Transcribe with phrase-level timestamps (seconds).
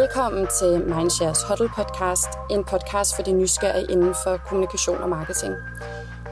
[0.00, 5.54] Velkommen til Mindshares Huddle podcast, en podcast for de nysgerrige inden for kommunikation og marketing.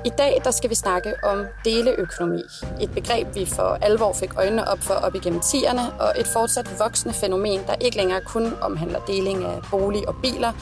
[0.04, 2.43] I dag der skal vi snakke om deleøkonomi,
[2.80, 6.79] et begreb vi for alvor fik øjnene op for op igennem 10'erne, og et fortsat
[6.79, 10.53] voksende fænomen, der ikke længere kun omhandler deling af bolig og biler,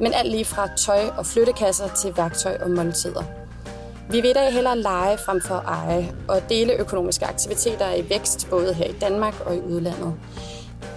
[0.00, 3.22] men alt lige fra tøj og flyttekasser til værktøj og måltider.
[4.10, 7.94] Vi vil i dag hellere lege frem for at eje, og dele økonomiske aktiviteter er
[7.94, 10.14] i vækst både her i Danmark og i udlandet.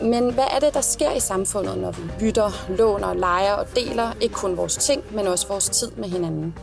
[0.02, 4.13] Men hvad er det, der sker i samfundet, når vi bytter, låner, leger og deler
[4.22, 6.55] ikke kun vores ting, men også vores tid med hinanden?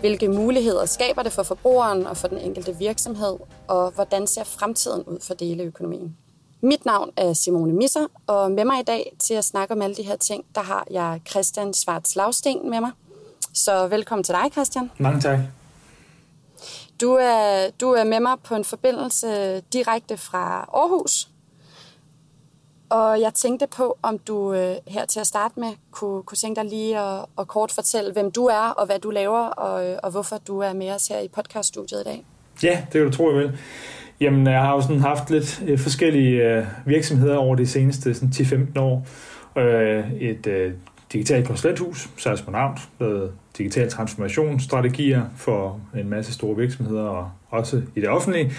[0.00, 3.36] Hvilke muligheder skaber det for forbrugeren og for den enkelte virksomhed,
[3.68, 6.16] og hvordan ser fremtiden ud for deleøkonomien?
[6.62, 9.96] Mit navn er Simone Misser, og med mig i dag til at snakke om alle
[9.96, 12.90] de her ting, der har jeg Christian Svarts Lavsten med mig.
[13.54, 14.90] Så velkommen til dig, Christian.
[14.98, 15.38] Mange tak.
[17.00, 21.29] Du er, du er med mig på en forbindelse direkte fra Aarhus,
[22.90, 26.60] og jeg tænkte på, om du øh, her til at starte med kunne, kunne tænke
[26.60, 29.98] dig lige at, at kort fortælle, hvem du er og hvad du laver, og, øh,
[30.02, 32.24] og hvorfor du er med os her i podcaststudiet i dag.
[32.62, 33.58] Ja, det kan du tro, jeg vil.
[34.20, 38.28] Jamen, jeg har jo sådan haft lidt øh, forskellige øh, virksomheder over de seneste sådan
[38.76, 39.06] 10-15 år.
[39.58, 40.72] Øh, et øh,
[41.12, 47.82] digitalt konsulenthus, særligt på navn, med digital transformationsstrategier for en masse store virksomheder og også
[47.94, 48.52] i det offentlige.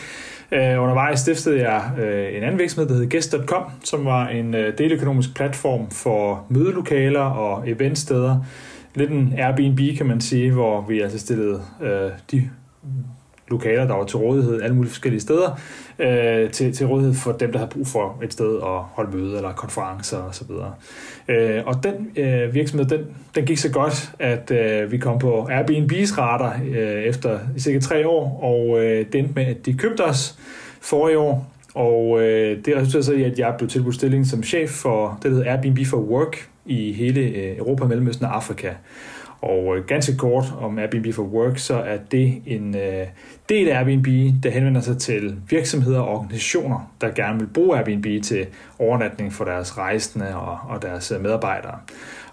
[0.55, 4.67] Uh, undervejs stiftede jeg uh, en anden virksomhed, der hed Guest.com, som var en øh,
[4.67, 8.45] uh, deløkonomisk platform for mødelokaler og eventsteder.
[8.95, 12.49] Lidt en Airbnb, kan man sige, hvor vi altså stillede uh, de
[13.51, 15.59] lokaler, der var til rådighed alle mulige forskellige steder,
[15.99, 19.35] øh, til, til rådighed for dem, der havde brug for et sted at holde møde
[19.35, 20.51] eller konferencer osv.
[21.27, 22.99] Øh, og den øh, virksomhed, den,
[23.35, 28.07] den gik så godt, at øh, vi kom på Airbnb's radar øh, efter cirka tre
[28.07, 30.39] år, og øh, det endte med, at de købte os
[30.81, 34.43] for i år, og øh, det resulterede så i, at jeg blev tilbudt stilling som
[34.43, 38.69] chef for det, der hedder Airbnb for Work i hele øh, Europa, Mellemøsten og Afrika.
[39.41, 43.07] Og øh, ganske kort om Airbnb for Work, så er det en øh,
[43.49, 44.07] del af Airbnb,
[44.43, 48.45] der henvender sig til virksomheder og organisationer, der gerne vil bruge Airbnb til
[48.79, 51.75] overnatning for deres rejsende og, og deres øh, medarbejdere.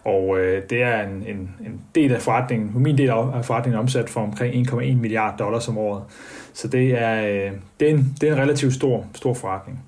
[0.04, 4.10] Og øh, det er en, en, en del af forretningen, min del af forretningen omsat
[4.10, 6.02] for omkring 1,1 milliard dollars om året.
[6.52, 9.84] Så det er, øh, det er, en, det er en relativt stor, stor forretning.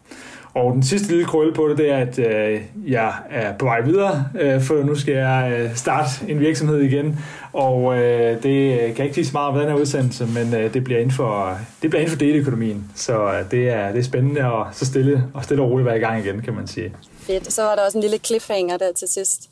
[0.54, 3.80] Og den sidste lille krølle på det, det er, at øh, jeg er på vej
[3.80, 7.18] videre, øh, for nu skal jeg øh, starte en virksomhed igen.
[7.52, 10.54] Og øh, det øh, kan jeg ikke sige så meget om den her udsendelse, men
[10.54, 12.90] øh, det bliver inden for, det bliver inden for deleøkonomien.
[12.94, 15.96] Så øh, det, er, det er spændende at så stille og stille og roligt være
[15.96, 16.92] i gang igen, kan man sige.
[17.18, 17.52] Fedt.
[17.52, 19.50] Så var der også en lille cliffhanger der til sidst.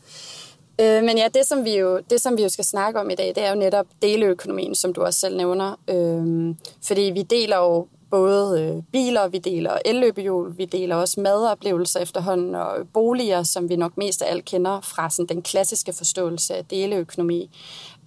[0.81, 3.15] Øh, men ja, det som, vi jo, det som vi jo skal snakke om i
[3.15, 5.79] dag, det er jo netop deleøkonomien, som du også selv nævner.
[5.91, 6.55] Øh,
[6.87, 12.55] fordi vi deler jo både øh, biler, vi deler elløbehjul, vi deler også madoplevelser efterhånden,
[12.55, 16.65] og boliger, som vi nok mest af alt kender fra sådan, den klassiske forståelse af
[16.65, 17.51] deleøkonomi.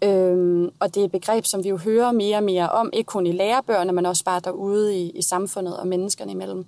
[0.04, 3.08] Øhm, og det er et begreb, som vi jo hører mere og mere om, ikke
[3.08, 6.66] kun i lærebøgerne, men også bare derude i, i samfundet og menneskerne imellem.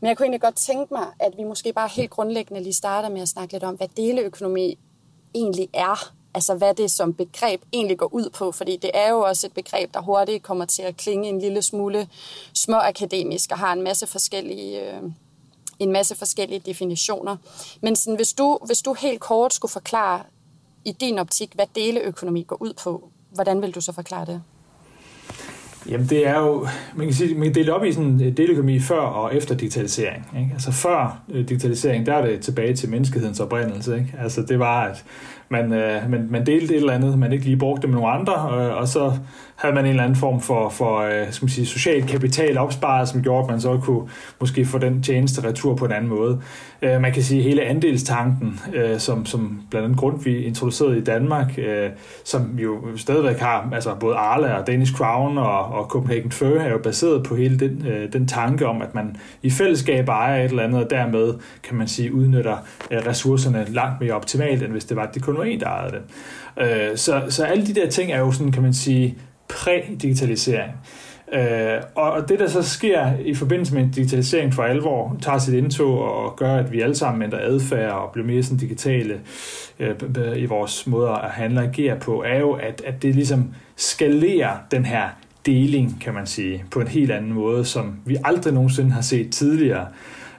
[0.00, 3.08] Men jeg kunne egentlig godt tænke mig, at vi måske bare helt grundlæggende lige starter
[3.08, 4.78] med at snakke lidt om, hvad deleøkonomi
[5.34, 9.20] egentlig er altså hvad det som begreb egentlig går ud på, fordi det er jo
[9.20, 12.08] også et begreb, der hurtigt kommer til at klinge en lille smule
[12.54, 15.02] småakademisk og har en masse forskellige, øh,
[15.78, 17.36] en masse forskellige definitioner.
[17.82, 20.22] Men sådan, hvis, du, hvis du helt kort skulle forklare
[20.84, 24.42] i din optik, hvad deleøkonomi går ud på, hvordan vil du så forklare det?
[25.88, 28.80] Jamen det er jo, man kan, sige, man kan dele op i sådan øh, deleøkonomi
[28.80, 30.26] før og efter digitalisering.
[30.38, 30.50] Ikke?
[30.52, 33.94] Altså før øh, digitalisering, der er det tilbage til menneskehedens oprindelse.
[33.94, 34.14] Ikke?
[34.18, 35.04] Altså det var, at
[35.48, 38.12] man, øh, man, man delte et eller andet, man ikke lige brugte det med nogle
[38.12, 39.12] andre, øh, og så
[39.56, 43.08] havde man en eller anden form for, for øh, skal man sige, social kapital opsparet,
[43.08, 44.08] som gjorde, at man så kunne
[44.40, 46.40] måske få den tjeneste retur på en anden måde.
[46.82, 51.00] Øh, man kan sige, hele andelstanken, øh, som, som blandt andet grund vi introducerede i
[51.00, 51.90] Danmark, øh,
[52.24, 56.70] som jo stadigvæk har, altså både Arla og Danish Crown og, og Copenhagen Fur er
[56.70, 60.50] jo baseret på hele den, øh, den tanke om, at man i fællesskab ejer et
[60.50, 62.56] eller andet, og dermed kan man sige, udnytter
[62.90, 65.92] øh, ressourcerne langt mere optimalt, end hvis det var, det kun var en, der ejede
[65.92, 66.02] det.
[66.62, 70.72] Øh, så, så alle de der ting er jo sådan, kan man sige, præ-digitalisering.
[71.32, 76.02] Øh, og det, der så sker i forbindelse med digitalisering for alvor, tager sit indtog
[76.02, 79.20] og gør, at vi alle sammen ændrer adfærd og bliver mere sådan digitale
[79.78, 79.94] øh,
[80.36, 84.56] i vores måde at handle og agere på, er jo, at, at det ligesom skalerer
[84.70, 85.08] den her
[85.46, 89.30] deling, kan man sige, på en helt anden måde, som vi aldrig nogensinde har set
[89.32, 89.86] tidligere.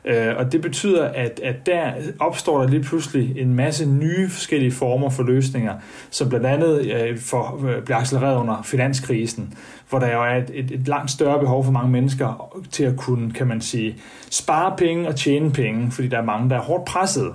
[0.07, 4.71] Øh, og det betyder, at, at der opstår der lige pludselig en masse nye forskellige
[4.71, 5.73] former for løsninger,
[6.09, 9.53] som blandt andet øh, for, øh, bliver accelereret under finanskrisen,
[9.89, 12.97] hvor der jo er et, et, et langt større behov for mange mennesker til at
[12.97, 13.95] kunne, kan man sige,
[14.29, 17.33] spare penge og tjene penge, fordi der er mange, der er hårdt presset.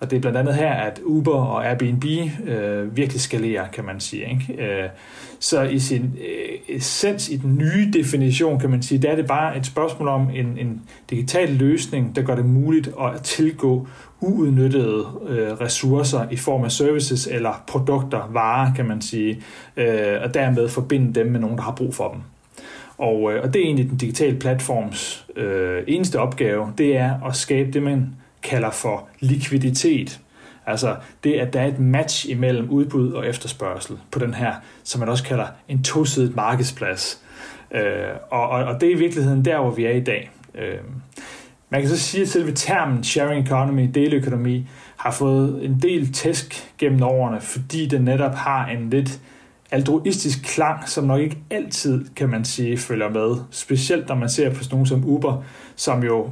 [0.00, 2.04] Og det er blandt andet her, at Uber og Airbnb
[2.46, 4.30] øh, virkelig skalerer, kan man sige.
[4.30, 4.62] Ikke?
[4.62, 4.88] Øh,
[5.40, 9.26] så i sin øh, essens, i den nye definition, kan man sige, der er det
[9.26, 13.88] bare et spørgsmål om en, en digital løsning, der gør det muligt at tilgå
[14.20, 19.42] uudnyttede øh, ressourcer i form af services eller produkter, varer, kan man sige,
[19.76, 22.20] øh, og dermed forbinde dem med nogen, der har brug for dem.
[22.98, 27.36] Og, øh, og det er egentlig den digitale platforms øh, eneste opgave, det er at
[27.36, 30.20] skabe det, man kalder for likviditet.
[30.66, 34.54] Altså det, at der er et match imellem udbud og efterspørgsel på den her,
[34.84, 37.22] som man også kalder en tosidet markedsplads.
[37.70, 37.82] Øh,
[38.30, 40.30] og, og, og det er i virkeligheden der, hvor vi er i dag.
[40.54, 40.78] Øh,
[41.70, 46.74] man kan så sige, at selve termen sharing economy, deleøkonomi, har fået en del tæsk
[46.78, 49.20] gennem årene, fordi den netop har en lidt
[49.70, 53.36] altruistisk klang, som nok ikke altid, kan man sige, følger med.
[53.50, 55.42] Specielt når man ser på sådan nogen som Uber,
[55.76, 56.30] som jo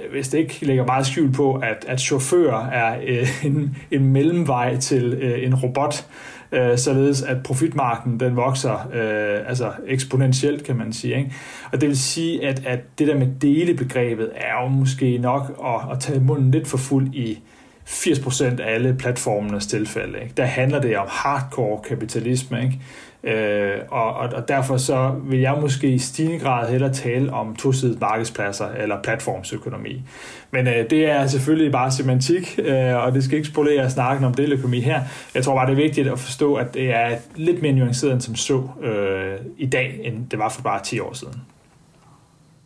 [0.00, 4.06] Øh, hvis det ikke lægger meget skjul på, at, at chauffører er øh, en, en
[4.06, 6.06] mellemvej til øh, en robot,
[6.52, 11.16] øh, således at profitmarken den vokser øh, altså eksponentielt, kan man sige.
[11.16, 11.32] Ikke?
[11.72, 15.92] Og det vil sige, at, at det der med delebegrebet er jo måske nok at,
[15.92, 17.38] at tage munden lidt for fuld i
[17.86, 20.20] 80% af alle platformenes tilfælde.
[20.22, 20.34] Ikke?
[20.36, 22.78] Der handler det om hardcore kapitalisme, ikke?
[23.24, 27.56] Øh, og, og, og derfor så vil jeg måske i stigende grad hellere tale om
[27.56, 30.02] tosidede markedspladser eller platformsøkonomi.
[30.50, 34.34] Men øh, det er selvfølgelig bare semantik, øh, og det skal ikke spolere snakken om
[34.34, 35.00] deleøkonomi her.
[35.34, 38.20] Jeg tror bare, det er vigtigt at forstå, at det er lidt mere nuanceret end
[38.20, 41.42] som så øh, i dag, end det var for bare 10 år siden.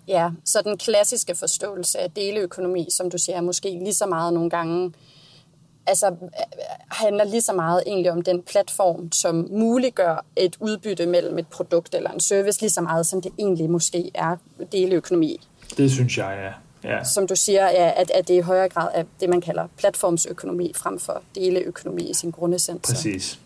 [0.08, 4.34] Ja, så den klassiske forståelse af deleøkonomi, som du siger, er måske lige så meget
[4.34, 4.93] nogle gange
[5.88, 6.17] altså,
[6.90, 11.94] handler lige så meget egentlig om den platform, som muliggør et udbytte mellem et produkt
[11.94, 14.37] eller en service, lige så meget som det egentlig måske er
[14.73, 15.40] deleøkonomi.
[15.76, 16.52] Det synes jeg, ja.
[16.85, 17.05] Ja.
[17.05, 20.73] Som du siger, ja, at, at det i højere grad er det, man kalder platformsøkonomi
[20.76, 22.88] frem for deleøkonomi i sin grundessens.
[22.88, 23.38] Præcis.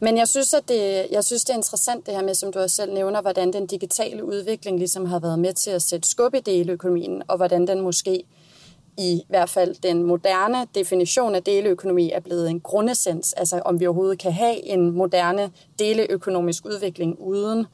[0.00, 2.58] Men jeg synes, at det, jeg synes, det er interessant det her med, som du
[2.58, 6.34] også selv nævner, hvordan den digitale udvikling ligesom har været med til at sætte skub
[6.34, 8.24] i deleøkonomien, og hvordan den måske
[8.98, 13.86] i hvert fald den moderne definition af deleøkonomi er blevet en grundessens, altså om vi
[13.86, 17.66] overhovedet kan have en moderne deleøkonomisk udvikling uden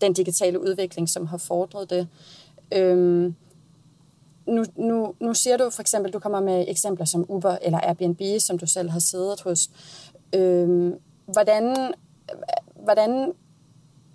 [0.00, 2.08] den digitale udvikling, som har fordret det.
[2.72, 3.34] Øhm,
[4.46, 8.20] nu, nu, nu siger du for eksempel, du kommer med eksempler som Uber eller Airbnb,
[8.38, 9.70] som du selv har siddet hos.
[10.34, 10.94] Øhm,
[11.26, 11.94] hvordan,
[12.84, 13.32] hvordan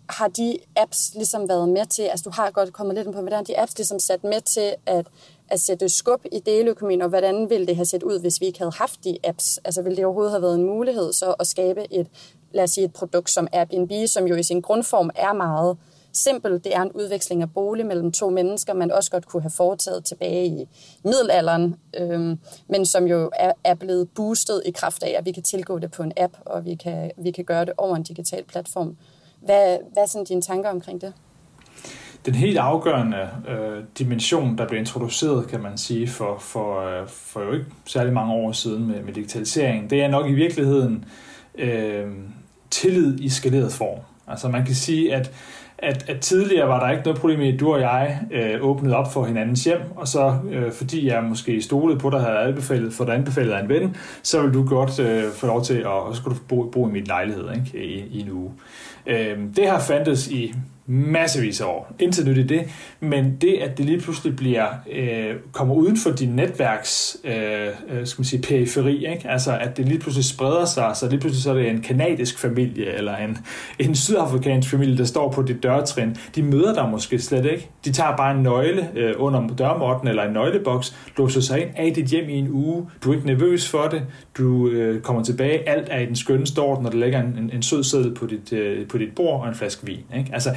[0.10, 3.44] har de apps ligesom været med til, altså du har godt kommet lidt på, hvordan
[3.46, 5.08] de apps ligesom sat med til at
[5.50, 8.59] at sætte skub i deleøkonomien, og hvordan ville det have set ud, hvis vi ikke
[8.59, 9.59] havde haft de apps?
[9.65, 12.07] Altså ville det overhovedet have været en mulighed så at skabe et,
[12.51, 15.77] lad os sige, et produkt som Airbnb, som jo i sin grundform er meget
[16.13, 16.63] simpelt.
[16.63, 20.06] Det er en udveksling af bolig mellem to mennesker, man også godt kunne have foretaget
[20.06, 20.68] tilbage i
[21.03, 25.44] middelalderen, øhm, men som jo er, er blevet boostet i kraft af, at vi kan
[25.44, 28.44] tilgå det på en app, og vi kan, vi kan gøre det over en digital
[28.44, 28.97] platform.
[29.42, 31.13] Hvad, hvad er sådan dine tanker omkring det?
[32.25, 37.42] Den helt afgørende øh, dimension, der blev introduceret, kan man sige, for, for, øh, for
[37.42, 41.06] jo ikke særlig mange år siden med, med digitalisering, det er nok i virkeligheden
[41.57, 42.06] øh,
[42.72, 44.00] tillid i skaleret form.
[44.27, 45.31] Altså man kan sige, at,
[45.77, 48.95] at, at tidligere var der ikke noget problem med, at du og jeg øh, åbnede
[48.95, 52.94] op for hinandens hjem, og så øh, fordi jeg måske stolede på dig, havde anbefalet,
[52.94, 55.85] for dig anbefalet af en ven, så vil du godt øh, få lov til at,
[55.85, 58.52] og så skulle du bo, bo i min lejlighed ikke, i, i en uge.
[59.07, 60.54] Øh, det har fandtes i
[60.87, 61.94] massevis af år.
[61.99, 62.61] Intet nyt i det,
[62.99, 68.07] men det, at det lige pludselig bliver, øh, kommer uden for din netværks øh, øh,
[68.07, 69.30] skal man sige, periferi, ikke?
[69.30, 72.39] altså at det lige pludselig spreder sig, så lige pludselig så er det en kanadisk
[72.39, 73.37] familie, eller en,
[73.80, 76.15] en sydafrikansk familie, der står på dit dørtrin.
[76.35, 77.69] De møder dig måske slet ikke.
[77.85, 81.94] De tager bare en nøgle øh, under dørmåtten, eller en nøgleboks, låser sig ind af
[81.94, 82.89] dit hjem i en uge.
[83.04, 84.01] Du er ikke nervøs for det.
[84.37, 85.69] Du øh, kommer tilbage.
[85.69, 88.25] Alt er i den skønne stort, når der ligger en, en, en sød seddel på
[88.25, 90.04] dit, øh, på dit bord og en flaske vin.
[90.18, 90.30] Ikke?
[90.33, 90.49] Altså,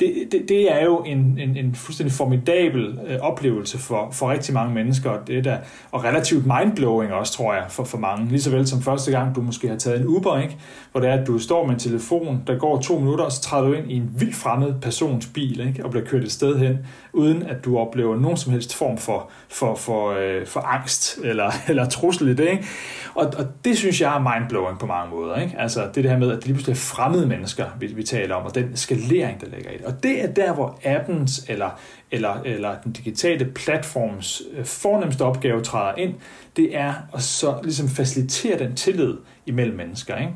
[0.00, 4.54] det, det, det er jo en, en, en fuldstændig formidabel øh, oplevelse for, for rigtig
[4.54, 5.58] mange mennesker, og, det der,
[5.92, 8.28] og relativt mindblowing også, tror jeg, for, for mange.
[8.28, 10.56] Lige så vel som første gang, du måske har taget en Uber, ikke?
[10.92, 13.42] hvor det er, at du står med en telefon, der går to minutter, og så
[13.42, 15.84] træder du ind i en vildt fremmed persons bil, ikke?
[15.84, 16.78] og bliver kørt et sted hen,
[17.12, 21.50] uden at du oplever nogen som helst form for, for, for, øh, for angst eller,
[21.68, 22.48] eller trussel i det.
[22.48, 22.66] Ikke?
[23.14, 25.36] Og, og det synes jeg er mindblowing på mange måder.
[25.36, 25.54] Ikke?
[25.58, 28.34] Altså det, det her med, at det lige pludselig er fremmede mennesker, vi, vi taler
[28.34, 29.86] om, og den skalering, der ligger i det.
[29.86, 31.70] Og det er der, hvor appens eller,
[32.10, 36.14] eller, eller den digitale platforms øh, fornemmeste opgave træder ind.
[36.56, 39.14] Det er at så ligesom facilitere den tillid
[39.46, 40.16] imellem mennesker.
[40.16, 40.32] Ikke?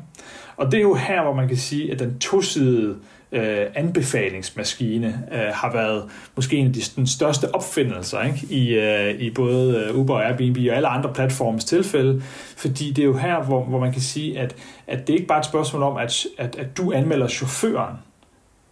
[0.57, 2.95] Og det er jo her, hvor man kan sige, at den tosidede øh,
[3.33, 8.47] Øh, anbefalingsmaskine øh, har været måske en af de den største opfindelser ikke?
[8.49, 12.21] I, øh, i både øh, Uber og Airbnb og alle andre platforms tilfælde,
[12.57, 14.55] fordi det er jo her, hvor, hvor man kan sige, at,
[14.87, 17.95] at det er ikke bare et spørgsmål om, at, at, at du anmelder chaufføren.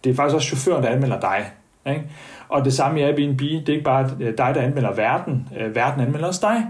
[0.04, 1.50] Det er faktisk også chaufføren, der anmelder dig.
[1.86, 2.04] Ikke?
[2.52, 5.74] Og det samme i Airbnb, det er ikke bare øh, dig, der anmelder verden, øh,
[5.74, 6.64] verden anmelder også dig.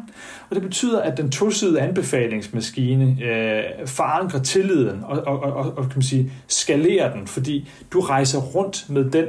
[0.51, 5.93] Og det betyder, at den tosidede anbefalingsmaskine øh, forankrer tilliden og, og, og, og kan
[5.95, 9.25] man sige, skalerer den, fordi du rejser rundt med den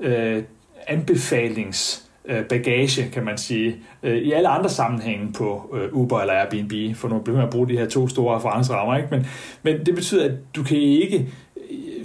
[0.00, 0.42] øh,
[0.86, 6.34] anbefalings øh, bagage, kan man sige, øh, i alle andre sammenhænge på øh, Uber eller
[6.34, 9.08] Airbnb, for nu bliver man at bruge de her to store referencerammer, ikke?
[9.10, 9.26] Men,
[9.62, 11.28] men det betyder, at du kan ikke,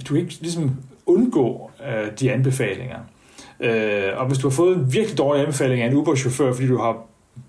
[0.08, 0.70] du kan ikke ligesom
[1.06, 2.98] undgå øh, de anbefalinger.
[3.60, 6.78] Øh, og hvis du har fået en virkelig dårlig anbefaling af en Uber-chauffør, fordi du
[6.78, 6.96] har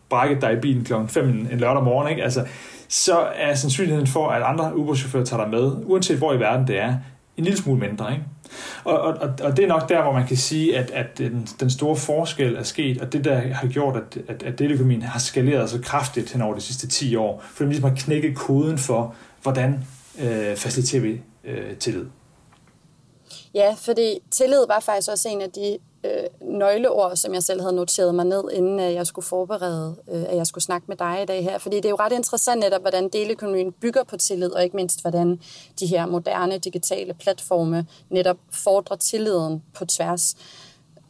[0.09, 0.93] brækket dig i bilen kl.
[1.07, 2.23] 5 en lørdag morgen, ikke?
[2.23, 2.45] Altså,
[2.87, 6.79] så er sandsynligheden for, at andre Uber-chauffører tager dig med, uanset hvor i verden det
[6.79, 6.95] er,
[7.37, 8.11] en lille smule mindre.
[8.11, 8.23] Ikke?
[8.83, 11.69] Og, og, og det er nok der, hvor man kan sige, at, at den, den
[11.69, 15.69] store forskel er sket, og det der har gjort, at, at, at deleøkonomien har skaleret
[15.69, 19.15] så kraftigt hen over de sidste 10 år, fordi man ligesom har knækket koden for,
[19.41, 19.85] hvordan
[20.21, 22.05] øh, faciliterer vi øh, tillid.
[23.53, 27.75] Ja, fordi tillid var faktisk også en af de øh, nøgleord, som jeg selv havde
[27.75, 31.19] noteret mig ned, inden at jeg skulle forberede, øh, at jeg skulle snakke med dig
[31.23, 31.57] i dag her.
[31.57, 35.01] Fordi det er jo ret interessant netop, hvordan deleøkonomien bygger på tillid, og ikke mindst,
[35.01, 35.39] hvordan
[35.79, 40.35] de her moderne digitale platforme netop fordrer tilliden på tværs.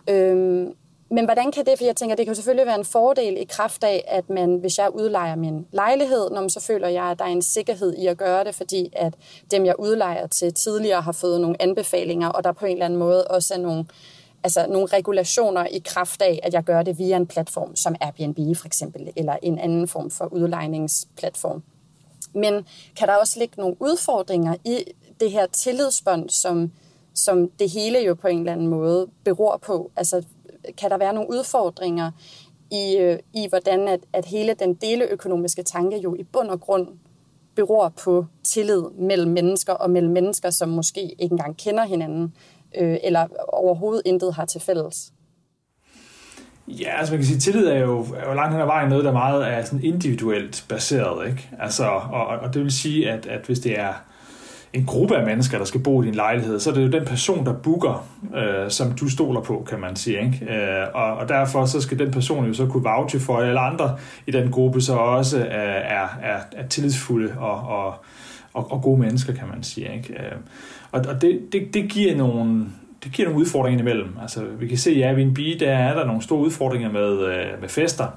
[0.10, 0.74] Øhm,
[1.14, 3.44] men hvordan kan det, for jeg tænker, det kan jo selvfølgelig være en fordel i
[3.44, 7.20] kraft af, at man, hvis jeg udlejer min lejlighed, når man så føler jeg, at
[7.20, 9.14] der er en sikkerhed i at gøre det, fordi at
[9.52, 13.00] dem, jeg udlejer til tidligere, har fået nogle anbefalinger, og der på en eller anden
[13.00, 13.86] måde også er nogle,
[14.44, 18.58] altså nogle regulationer i kraft af, at jeg gør det via en platform som Airbnb
[18.58, 21.64] for eksempel, eller en anden form for udlejningsplatform.
[22.34, 24.84] Men kan der også ligge nogle udfordringer i
[25.20, 26.72] det her tillidsbånd, som,
[27.14, 29.92] som det hele jo på en eller anden måde beror på?
[29.96, 30.24] Altså
[30.78, 32.12] kan der være nogle udfordringer
[32.72, 36.88] i, øh, i hvordan at, at hele den deleøkonomiske tanke jo i bund og grund
[37.56, 42.34] beror på tillid mellem mennesker og mellem mennesker, som måske ikke engang kender hinanden,
[42.78, 45.12] øh, eller overhovedet intet har til fælles.
[46.68, 49.06] Ja, altså man kan sige, tillid er jo, er jo langt hen ad vejen noget,
[49.06, 51.50] der meget er sådan individuelt baseret, ikke?
[51.60, 53.94] Altså, og, og det vil sige, at, at hvis det er
[54.74, 57.06] en gruppe af mennesker, der skal bo i din lejlighed, så er det jo den
[57.06, 60.22] person, der booker, øh, som du stoler på, kan man sige.
[60.26, 60.46] Ikke?
[60.56, 63.60] Øh, og, og derfor så skal den person jo så kunne vouche for, at alle
[63.60, 63.98] andre
[64.28, 67.96] i den gruppe så også øh, er, er, er tillidsfulde og, og,
[68.54, 69.94] og, og gode mennesker, kan man sige.
[69.94, 70.14] Ikke?
[70.14, 70.38] Øh,
[70.92, 72.66] og og det, det, det giver nogle
[73.04, 74.10] det giver nogle udfordringer imellem.
[74.22, 77.62] Altså, vi kan se, at i Airbnb, der er der nogle store udfordringer med, øh,
[77.62, 78.08] med fester,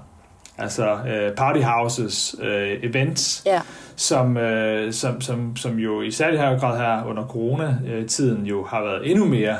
[0.58, 3.60] altså øh, party houses, øh, events, ja.
[3.96, 8.82] som, øh, som, som, som jo i særlig her grad her under coronatiden jo har
[8.82, 9.56] været endnu mere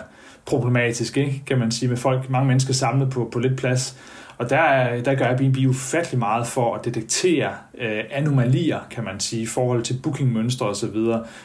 [0.47, 1.43] problematisk, ikke?
[1.47, 3.97] kan man sige, med folk, mange mennesker samlet på, på lidt plads.
[4.39, 9.43] Og der, der gør Airbnb ufattelig meget for at detektere øh, anomalier, kan man sige,
[9.43, 10.97] i forhold til bookingmønstre osv.,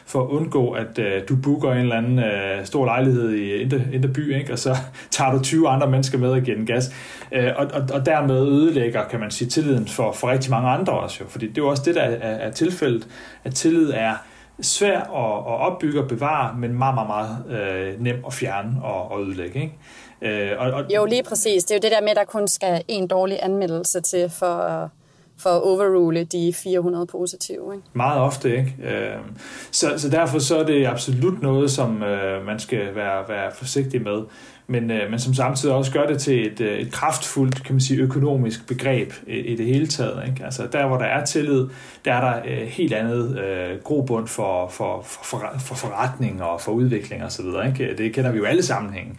[0.06, 3.80] for at undgå, at øh, du booker en eller anden øh, stor lejlighed i Indre,
[3.92, 4.52] Indre By, ikke?
[4.52, 4.76] og så
[5.10, 6.94] tager du 20 andre mennesker med og giver den gas.
[7.32, 10.92] Øh, og, og, og dermed ødelægger, kan man sige, tilliden for, for rigtig mange andre
[10.92, 11.18] også.
[11.20, 11.28] Jo.
[11.28, 13.08] Fordi det er jo også det, der er, er tilfældet,
[13.44, 14.14] at tillid er
[14.62, 19.10] svær at, at opbygge og bevare, men meget, meget, meget øh, nem at fjerne og,
[19.10, 19.60] og ødelægge.
[19.60, 19.74] Ikke?
[20.22, 21.64] Øh, og, og, jo, lige præcis.
[21.64, 24.90] Det er jo det der med, at der kun skal en dårlig anmeldelse til for
[25.42, 27.74] for at overrule de 400 positive.
[27.74, 27.86] Ikke?
[27.92, 28.74] Meget ofte, ikke?
[28.82, 29.16] Øh,
[29.70, 34.02] så, så derfor så er det absolut noget, som øh, man skal være, være forsigtig
[34.02, 34.22] med
[34.70, 38.00] men, øh, men som samtidig også gør det til et, et kraftfuldt kan man sige,
[38.00, 40.28] økonomisk begreb i, i det hele taget.
[40.28, 40.44] Ikke?
[40.44, 41.68] Altså der, hvor der er tillid,
[42.04, 46.72] der er der øh, helt andet øh, grobund for, for, for, for forretning og for
[46.72, 47.46] udvikling osv.
[47.66, 47.94] Ikke?
[47.98, 49.14] Det kender vi jo alle sammenhænge.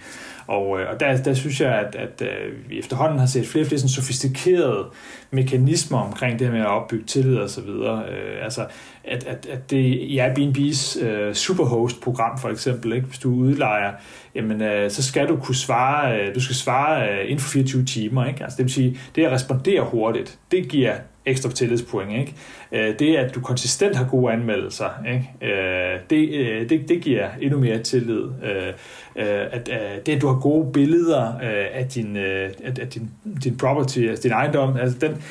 [0.48, 3.64] Og, øh, og der, der synes jeg, at, at øh, vi efterhånden har set flere
[3.64, 4.86] og flere sådan sofistikerede
[5.32, 8.04] mekanismer omkring det med at opbygge tillid og så videre.
[8.10, 8.66] Øh, altså,
[9.04, 13.08] at, at, at det i Airbnb's øh, Superhost-program for eksempel, ikke?
[13.08, 13.92] hvis du udlejer,
[14.36, 17.86] jamen, øh, så skal du kunne svare, øh, du skal svare øh, inden for 24
[17.86, 18.26] timer.
[18.26, 18.44] Ikke?
[18.44, 22.12] Altså, det vil sige, det at respondere hurtigt, det giver ekstra tillidspoint.
[22.12, 22.36] Ikke?
[22.72, 25.54] Øh, det, at du konsistent har gode anmeldelser, ikke?
[25.54, 28.24] Øh, det, øh, det, det giver endnu mere tillid.
[28.44, 28.68] Øh,
[29.16, 31.40] øh, at, øh, det, at du har gode billeder
[31.74, 33.10] af din, af din,
[33.44, 35.24] din property, altså din ejendom, altså den,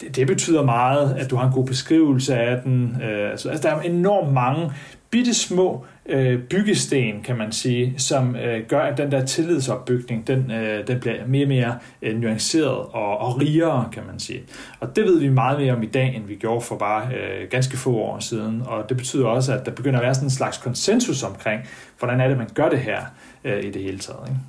[0.00, 2.96] det betyder meget, at du har en god beskrivelse af den.
[3.02, 4.72] Øh, altså, altså, der er enormt mange
[5.10, 10.50] bitte små øh, byggesten, kan man sige, som øh, gør, at den der tillidsopbygning, den,
[10.50, 14.42] øh, den bliver mere og mere øh, nuanceret og, og rigere, kan man sige.
[14.80, 17.48] Og det ved vi meget mere om i dag, end vi gjorde for bare øh,
[17.50, 18.62] ganske få år siden.
[18.66, 21.62] Og det betyder også, at der begynder at være sådan en slags konsensus omkring,
[21.98, 23.00] hvordan er det, man gør det her
[23.44, 24.28] øh, i det hele taget.
[24.28, 24.40] Ikke?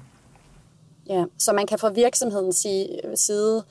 [1.10, 2.68] Ja, så man kan fra virksomhedens
[3.16, 3.64] side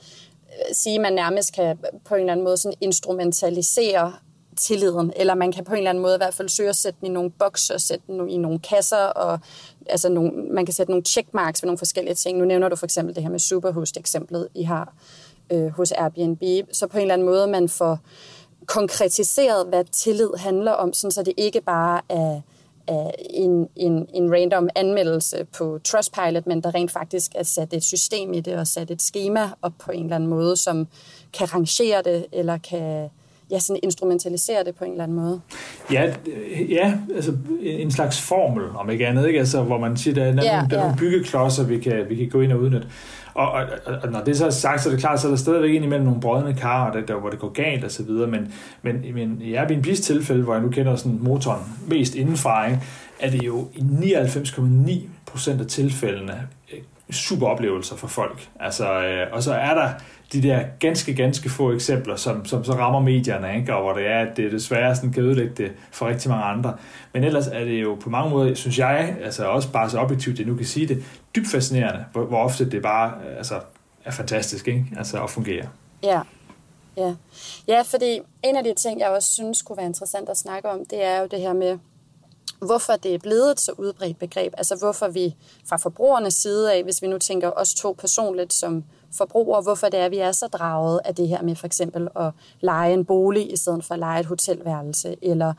[0.73, 4.13] sige, at man nærmest kan på en eller anden måde sådan instrumentalisere
[4.57, 6.99] tilliden, eller man kan på en eller anden måde i hvert fald søge at sætte
[6.99, 9.39] den i nogle bokser, sætte den i nogle kasser, og
[9.85, 12.37] altså nogle, man kan sætte nogle checkmarks ved nogle forskellige ting.
[12.37, 14.93] Nu nævner du for eksempel det her med Superhost-eksemplet, I har
[15.51, 16.43] øh, hos Airbnb.
[16.71, 17.99] Så på en eller anden måde, man får
[18.65, 22.41] konkretiseret, hvad tillid handler om, sådan så det ikke bare er
[23.29, 28.33] en, en, en random anmeldelse på Trustpilot, men der rent faktisk er sat et system
[28.33, 30.87] i det og sat et schema op på en eller anden måde, som
[31.33, 33.09] kan rangere det, eller kan
[33.51, 35.41] ja, sådan instrumentalisere det på en eller anden måde.
[35.91, 36.13] Ja,
[36.69, 39.39] ja altså en slags formel, om ikke andet, ikke?
[39.39, 42.15] Altså, hvor man siger, der er, der, ja, der er nogle byggeklodser, vi kan, vi
[42.15, 42.87] kan gå ind og udnytte.
[43.39, 45.37] Og, og, og når det så er sagt, så er det klart, så er der
[45.37, 48.27] stadigvæk ind imellem nogle brødne og der, der, hvor det går galt og så videre,
[48.27, 52.81] men, men, men i Airbnb's tilfælde, hvor jeg nu kender sådan motoren mest indenfra, ikke,
[53.19, 54.91] er det jo i 99,9
[55.25, 56.79] procent af tilfældene eh,
[57.11, 58.47] super oplevelser for folk.
[58.59, 59.89] Altså, øh, og så er der
[60.33, 63.75] de der ganske, ganske få eksempler, som, som så rammer medierne, ikke?
[63.75, 66.77] og hvor det er, at det desværre sådan kan ødelægge det for rigtig mange andre.
[67.13, 70.39] Men ellers er det jo på mange måder, synes jeg, altså også bare så objektivt,
[70.39, 71.03] jeg nu kan sige det,
[71.35, 73.59] dybt fascinerende, hvor, hvor ofte det bare øh, altså,
[74.05, 74.85] er fantastisk ikke?
[74.97, 75.69] Altså, at fungere.
[76.03, 76.21] Ja.
[76.97, 77.15] Ja.
[77.67, 80.85] ja, fordi en af de ting, jeg også synes kunne være interessant at snakke om,
[80.85, 81.77] det er jo det her med,
[82.61, 84.53] hvorfor det er blevet et så udbredt begreb.
[84.57, 85.35] Altså hvorfor vi
[85.69, 88.83] fra forbrugernes side af, hvis vi nu tænker os to personligt som
[89.13, 92.07] forbrugere, hvorfor det er, at vi er så draget af det her med for eksempel
[92.15, 95.53] at lege en bolig i stedet for at lege et hotelværelse, eller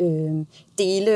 [0.00, 0.46] øh,
[0.78, 1.10] dele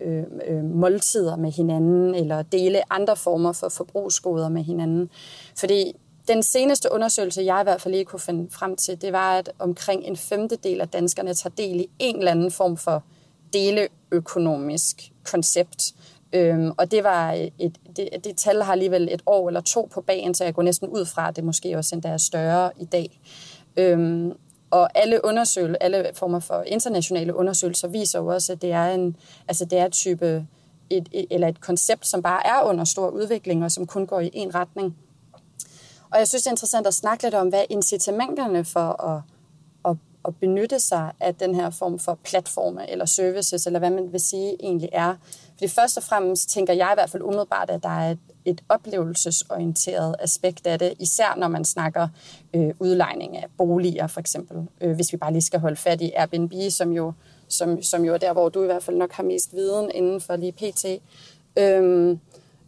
[0.00, 5.10] øh, øh, måltider med hinanden, eller dele andre former for forbrugsgoder med hinanden.
[5.56, 5.92] Fordi
[6.28, 9.50] den seneste undersøgelse, jeg i hvert fald ikke kunne finde frem til, det var, at
[9.58, 13.02] omkring en femtedel af danskerne tager del i en eller anden form for
[13.52, 15.94] deleøkonomisk koncept.
[16.32, 20.00] Øhm, og det var et, det, det tal har alligevel et år eller to på
[20.00, 22.84] bagen, så jeg går næsten ud fra, at det måske også endda er større i
[22.84, 23.20] dag.
[23.76, 24.32] Øhm,
[24.70, 29.16] og alle undersøgelser, alle former for internationale undersøgelser viser jo også, at det er en,
[29.48, 30.46] altså det er type
[30.90, 34.20] et, et, eller et koncept, som bare er under stor udvikling, og som kun går
[34.20, 34.96] i en retning.
[36.10, 39.22] Og jeg synes, det er interessant at snakke lidt om, hvad incitamenterne for at
[40.26, 44.20] at benytte sig af den her form for platforme eller services, eller hvad man vil
[44.20, 45.14] sige egentlig er.
[45.58, 48.60] Fordi først og fremmest tænker jeg i hvert fald umiddelbart, at der er et, et
[48.68, 52.08] oplevelsesorienteret aspekt af det, især når man snakker
[52.54, 54.68] øh, udlejning af boliger for eksempel.
[54.80, 57.12] Øh, hvis vi bare lige skal holde fat i Airbnb, som jo,
[57.48, 60.20] som, som jo er der, hvor du i hvert fald nok har mest viden inden
[60.20, 60.84] for lige pt.
[61.58, 62.20] Øhm,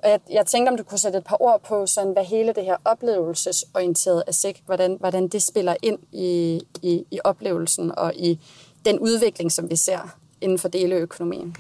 [0.03, 2.53] og jeg, jeg tænkte, om du kunne sætte et par ord på, sådan, hvad hele
[2.53, 8.41] det her oplevelsesorienterede aspekt, hvordan, hvordan det spiller ind i, i, i oplevelsen og i
[8.85, 11.57] den udvikling, som vi ser inden for deleøkonomien.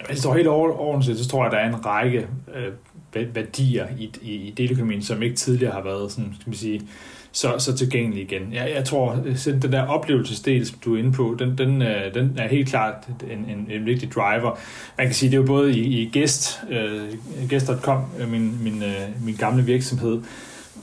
[0.00, 3.86] Altså, jeg tror helt ordentligt, så tror jeg, at der er en række øh, værdier
[3.98, 6.82] i, i, i deleøkonomien, som ikke tidligere har været sådan, skal man sige,
[7.32, 8.52] så, så tilgængelig igen.
[8.52, 11.82] Jeg, jeg tror, øh, at den der oplevelsesdel, som du er inde på, den, den,
[11.82, 12.94] øh, den er helt klart
[13.30, 14.58] en, en, en vigtig driver.
[14.98, 18.62] Man kan sige, det er jo både i, i Guest, uh, øh, Guest.com, øh, min,
[18.62, 20.22] min, uh, min gamle virksomhed,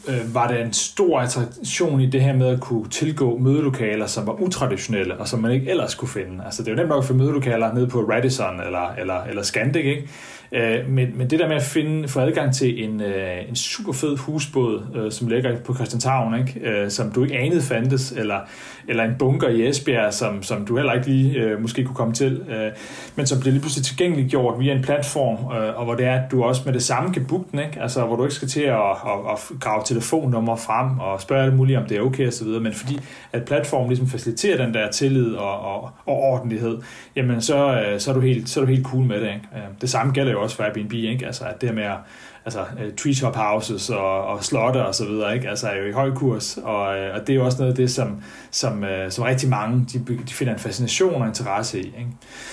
[0.07, 4.27] øh, var der en stor attraktion i det her med at kunne tilgå mødelokaler, som
[4.27, 6.43] var utraditionelle, og som man ikke ellers kunne finde.
[6.45, 9.43] Altså, det er jo nemt nok at finde mødelokaler nede på Radisson eller, eller, eller
[9.43, 10.07] Scandic, ikke?
[10.51, 13.93] Øh, men, men det der med at finde, få adgang til en, øh, en super
[13.93, 16.69] fed husbåd, øh, som ligger på Christianshavn, ikke?
[16.69, 18.39] Øh, som du ikke anede fandtes, eller,
[18.87, 22.13] eller en bunker i Esbjerg, som, som du heller ikke lige øh, måske kunne komme
[22.13, 22.71] til, øh,
[23.15, 26.31] men som bliver lige pludselig tilgængeliggjort via en platform, øh, og hvor det er, at
[26.31, 27.81] du også med det samme kan booke den, ikke?
[27.81, 31.55] Altså, hvor du ikke skal til at, at, at grave telefonnummer frem og spørge alt
[31.55, 32.99] muligt, om det er okay osv., men fordi
[33.33, 36.77] at platformen ligesom faciliterer den der tillid og, og, og ordentlighed,
[37.15, 39.27] jamen så, øh, så, er du helt, så er du helt cool med det.
[39.27, 39.47] Ikke?
[39.55, 41.25] Øh, det samme gælder jo også for Airbnb, ikke?
[41.25, 41.97] Altså, at det her med at,
[42.45, 45.49] altså, uh, treetop houses og, og slotte og så videre, ikke?
[45.49, 47.75] Altså, er jo i høj kurs, og, uh, og det er jo også noget af
[47.75, 51.85] det, som, som, uh, som rigtig mange, de, de finder en fascination og interesse i,
[51.85, 52.09] ikke?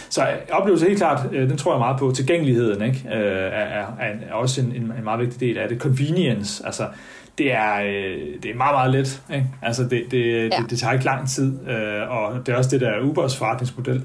[0.08, 3.02] Så oplevelse helt klart, uh, den tror jeg meget på, tilgængeligheden, ikke?
[3.04, 5.80] Uh, er, er, er også en, en, en meget vigtig del af det.
[5.80, 6.86] Convenience, altså,
[7.38, 9.22] det er, øh, det er meget, meget let.
[9.34, 9.46] Ikke?
[9.62, 10.44] Altså det, det, ja.
[10.44, 14.04] det, det tager ikke lang tid, øh, og det er også det der Ubers forretningsmodel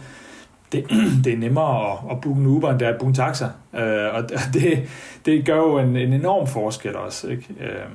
[0.73, 0.85] det,
[1.23, 3.45] det er nemmere at, at booke en Uber, end det er at booke en taxa.
[3.75, 4.89] Øh, og det,
[5.25, 7.27] det gør jo en, en enorm forskel også.
[7.27, 7.47] Ikke?
[7.59, 7.85] Øh,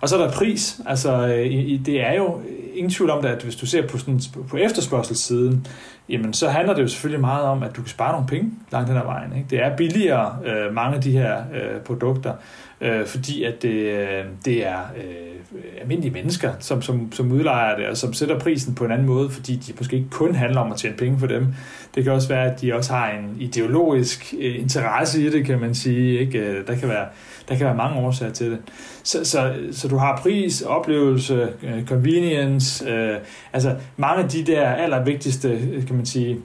[0.00, 0.80] og så er der pris.
[0.86, 2.40] Altså, øh, det er jo
[2.74, 5.66] ingen tvivl om det, at hvis du ser på, sådan, på efterspørgselssiden,
[6.08, 8.88] jamen så handler det jo selvfølgelig meget om, at du kan spare nogle penge langt
[8.88, 9.36] hen ad vejen.
[9.36, 9.46] Ikke?
[9.50, 12.32] Det er billigere, øh, mange af de her øh, produkter,
[12.82, 15.32] øh, fordi at det, øh, det er øh,
[15.80, 19.30] almindelige mennesker, som, som, som udlejer det, og som sætter prisen på en anden måde,
[19.30, 21.46] fordi de måske ikke kun handler om at tjene penge for dem.
[21.94, 25.60] Det kan også være, at de også har en ideologisk øh, interesse i det, kan
[25.60, 26.18] man sige.
[26.18, 26.38] Ikke?
[26.38, 27.06] Øh, der, kan være,
[27.48, 28.58] der kan være mange årsager til det.
[29.02, 33.18] Så, så, så du har pris, oplevelse, øh, convenience, øh,
[33.52, 36.38] altså mange af de der allervigtigste, øh, kan man sige,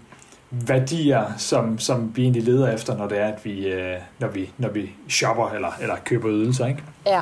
[0.51, 4.49] værdier, som, som vi egentlig leder efter, når det er, at vi, øh, når vi,
[4.57, 6.83] når vi shopper eller, eller køber ydelser, ikke?
[7.05, 7.21] Ja.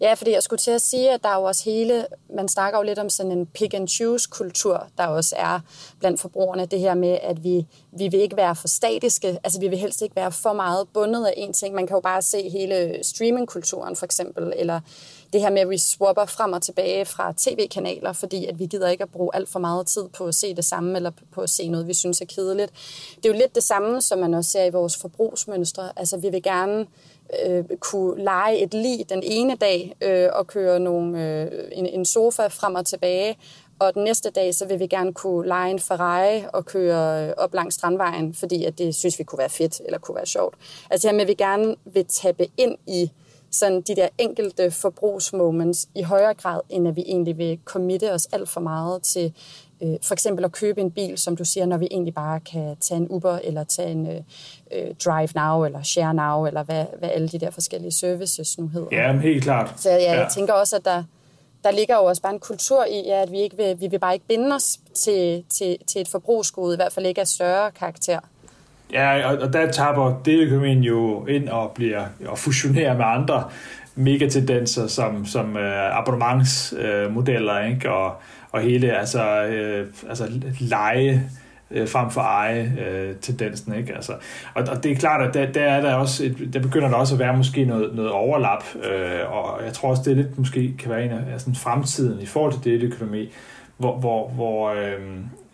[0.00, 2.78] Ja, fordi jeg skulle til at sige, at der er jo også hele, man snakker
[2.78, 5.60] jo lidt om sådan en pick and choose kultur, der også er
[6.00, 7.66] blandt forbrugerne, det her med, at vi,
[7.98, 11.26] vi vil ikke være for statiske, altså vi vil helst ikke være for meget bundet
[11.26, 11.74] af en ting.
[11.74, 14.80] Man kan jo bare se hele streamingkulturen for eksempel, eller
[15.36, 18.88] det her med, at vi swapper frem og tilbage fra tv-kanaler, fordi at vi gider
[18.88, 21.50] ikke at bruge alt for meget tid på at se det samme, eller på at
[21.50, 22.72] se noget, vi synes er kedeligt.
[23.16, 25.92] Det er jo lidt det samme, som man også ser i vores forbrugsmønstre.
[25.96, 26.86] Altså, vi vil gerne
[27.46, 32.04] øh, kunne lege et lig den ene dag øh, og køre nogle, øh, en, en
[32.04, 33.38] sofa frem og tilbage,
[33.78, 37.32] og den næste dag, så vil vi gerne kunne lege en Ferrari og køre øh,
[37.36, 40.54] op langs Strandvejen, fordi at det synes vi kunne være fedt eller kunne være sjovt.
[40.90, 43.10] Altså her med, at vi gerne vil tabe ind i
[43.50, 48.26] sådan de der enkelte forbrugsmoments i højere grad, end at vi egentlig vil committe os
[48.32, 49.34] alt for meget til
[49.82, 52.76] øh, for eksempel at købe en bil, som du siger, når vi egentlig bare kan
[52.80, 54.22] tage en Uber, eller tage en øh,
[54.72, 58.68] øh Drive Now, eller Share Now, eller hvad, hvad alle de der forskellige services nu
[58.68, 58.88] hedder.
[58.92, 59.80] Ja, helt klart.
[59.80, 60.28] Så ja, jeg ja.
[60.34, 61.04] tænker også, at der,
[61.64, 63.98] der ligger jo også bare en kultur i, ja, at vi, ikke vil, vi vil
[63.98, 67.70] bare ikke binde os til, til, til et forbrugsgode, i hvert fald ikke af større
[67.70, 68.20] karakter.
[68.92, 73.44] Ja, og, og der taber deleøkonomien jo ind og bliver og fusionerer med andre
[73.94, 77.92] megatendenser som, som øh, abonnementsmodeller, øh, ikke?
[77.92, 78.14] Og,
[78.52, 80.28] og hele altså, øh, altså
[80.60, 81.30] leje
[81.70, 83.94] øh, frem for eje øh, tendensen, ikke?
[83.94, 84.12] Altså,
[84.54, 86.96] og, og det er klart, at der, der, er der, også et, der begynder der
[86.96, 90.38] også at være måske noget, noget overlap, øh, og jeg tror også, det er lidt
[90.38, 93.32] måske kan være en af, af sådan fremtiden i forhold til deleøkonomi,
[93.76, 95.00] hvor, hvor, hvor øh,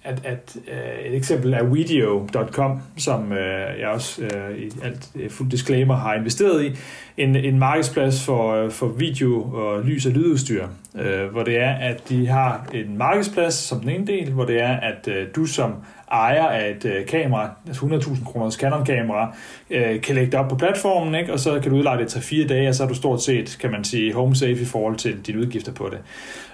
[0.05, 3.37] at, at uh, et eksempel er Video.com, som uh,
[3.81, 6.77] jeg også uh, i alt uh, fuld disclaimer har investeret i,
[7.17, 11.71] en, en markedsplads for, uh, for video og lys- og lydudstyr, uh, hvor det er,
[11.71, 15.47] at de har en markedsplads som den ene del, hvor det er, at uh, du
[15.47, 15.75] som
[16.13, 19.37] ejer af et øh, kamera, altså 100.000 kroners Canon-kamera,
[19.71, 21.33] øh, kan lægge det op på platformen, ikke?
[21.33, 23.59] og så kan du udleje det til fire dage, og så er du stort set,
[23.61, 25.99] kan man sige, home safe i forhold til dine udgifter på det.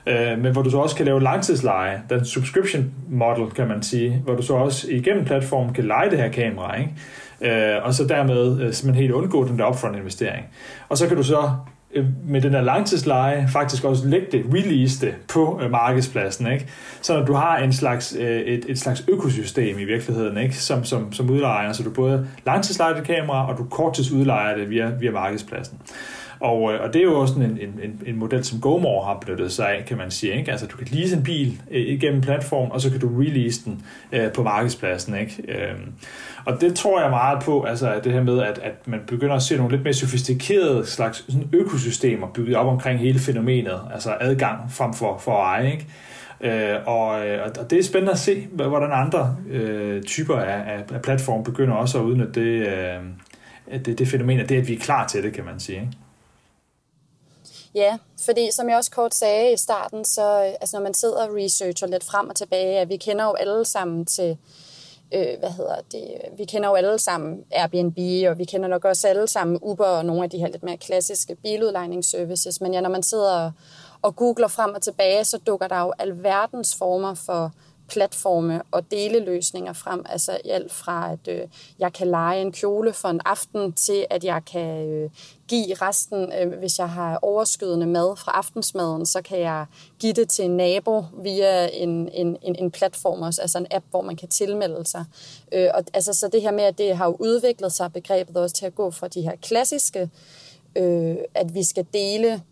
[0.07, 4.23] Øh, men hvor du så også kan lave langtidsleje, den subscription model, kan man sige,
[4.25, 6.90] hvor du så også igennem platformen kan lege det her kamera, ikke?
[7.40, 10.47] Øh, og så dermed øh, simpelthen helt undgå den der upfront investering.
[10.88, 11.51] Og så kan du så
[11.94, 16.68] Øh, med den her langtidsleje faktisk også lægge det, release det på øh, markedspladsen, ikke?
[17.01, 20.57] Så du har en slags, øh, et, et slags økosystem i virkeligheden, ikke?
[20.57, 24.90] Som, som, som udlejer, så du både langtidslejer det kamera, og du korttidsudlejer det via,
[24.90, 25.79] via markedspladsen.
[26.40, 29.18] Og, øh, og det er jo også en, en, en, en model, som GoMore har
[29.27, 30.38] benyttet sig af, kan man sige.
[30.38, 30.51] Ikke?
[30.51, 33.83] Altså, du kan lease en bil øh, igennem platform, og så kan du release den
[34.12, 35.18] øh, på markedspladsen.
[35.18, 35.42] Ikke?
[35.48, 35.74] Øh,
[36.44, 39.42] og det tror jeg meget på, altså det her med, at, at man begynder at
[39.42, 44.72] se nogle lidt mere sofistikerede slags sådan økosystemer bygget op omkring hele fænomenet, altså adgang
[44.72, 45.72] frem for, for at eje.
[45.72, 45.87] Ikke?
[46.40, 50.94] Øh, og, øh, og det er spændende at se, hvordan andre øh, typer af, af,
[50.94, 54.74] af platform begynder også at udnytte det, øh, det, det fænomen, at det, at vi
[54.74, 55.81] er klar til det, kan man sige.
[55.81, 55.92] Ikke?
[57.74, 61.28] Ja, fordi som jeg også kort sagde i starten, så øh, altså når man sidder
[61.28, 64.38] og researcher lidt frem og tilbage, at vi kender jo alle sammen til,
[65.14, 66.04] øh, hvad hedder det,
[66.37, 67.98] vi kender jo alle sammen Airbnb,
[68.31, 70.76] og vi kender nok også alle sammen Uber og nogle af de her lidt mere
[70.76, 73.50] klassiske biludlejningsservices, men ja, når man sidder
[74.02, 77.52] og googler frem og tilbage, så dukker der jo alverdens former for
[77.88, 80.05] platforme og deleløsninger frem.
[80.09, 81.48] Altså alt fra, at øh,
[81.79, 85.11] jeg kan lege en kjole for en aften, til at jeg kan øh,
[85.48, 89.66] give resten, øh, hvis jeg har overskydende mad fra aftensmaden, så kan jeg
[89.98, 93.85] give det til en nabo via en, en, en, en platform også, altså en app,
[93.90, 95.05] hvor man kan tilmelde sig.
[95.53, 98.66] Øh, og, altså, så det her med, at det har udviklet sig begrebet også til
[98.66, 100.11] at gå fra de her klassiske,
[100.77, 102.42] øh, at vi skal dele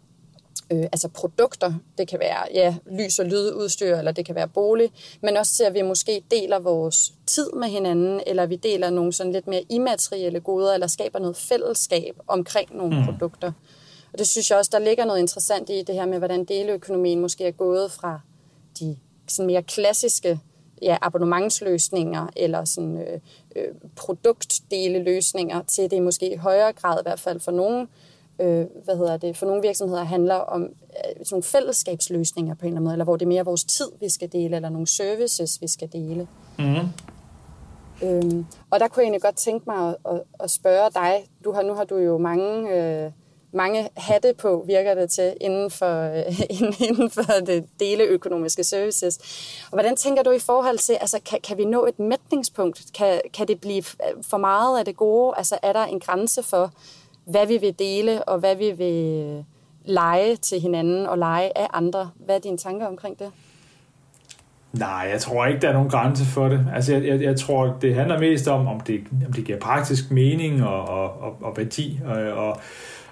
[0.73, 1.73] øh, altså produkter.
[1.99, 4.90] Det kan være ja, lys- og lydudstyr, eller det kan være bolig.
[5.23, 9.12] Men også til, at vi måske deler vores tid med hinanden, eller vi deler nogle
[9.12, 13.05] sådan lidt mere immaterielle goder, eller skaber noget fællesskab omkring nogle mm.
[13.05, 13.53] produkter.
[14.12, 17.21] Og det synes jeg også, der ligger noget interessant i det her med, hvordan deleøkonomien
[17.21, 18.21] måske er gået fra
[18.81, 18.97] de
[19.29, 20.40] sådan mere klassiske
[20.83, 23.21] ja, abonnementsløsninger eller sådan, øh,
[23.57, 27.88] øh, produktdeleløsninger til det måske i højere grad i hvert fald for nogle,
[28.40, 30.68] øh, hvad hedder det, for nogle virksomheder handler om øh,
[31.05, 33.88] sådan nogle fællesskabsløsninger på en eller anden måde, eller hvor det er mere vores tid,
[34.01, 36.29] vi skal dele, eller nogle services, vi skal dele.
[36.59, 36.88] Mm.
[38.03, 41.53] Øhm, og der kunne jeg egentlig godt tænke mig at, at, at spørge dig, du
[41.53, 42.75] har, nu har du jo mange...
[42.75, 43.11] Øh,
[43.53, 46.40] mange hatte på, virker det til, inden for, øh,
[46.88, 49.18] inden for det deleøkonomiske services.
[49.64, 52.83] Og hvordan tænker du i forhold til, altså kan, kan vi nå et mætningspunkt?
[52.94, 53.83] Kan, kan det blive
[54.22, 55.35] for meget af det gode?
[55.37, 56.72] Altså er der en grænse for,
[57.27, 59.45] hvad vi vil dele, og hvad vi vil øh,
[59.85, 62.11] lege til hinanden og lege af andre?
[62.25, 63.31] Hvad er dine tanker omkring det?
[64.73, 66.67] Nej, jeg tror ikke, der er nogen grænse for det.
[66.75, 70.11] Altså, jeg, jeg, jeg tror, det handler mest om, om det, om det giver praktisk
[70.11, 72.61] mening og, og, og, og værdi, og, og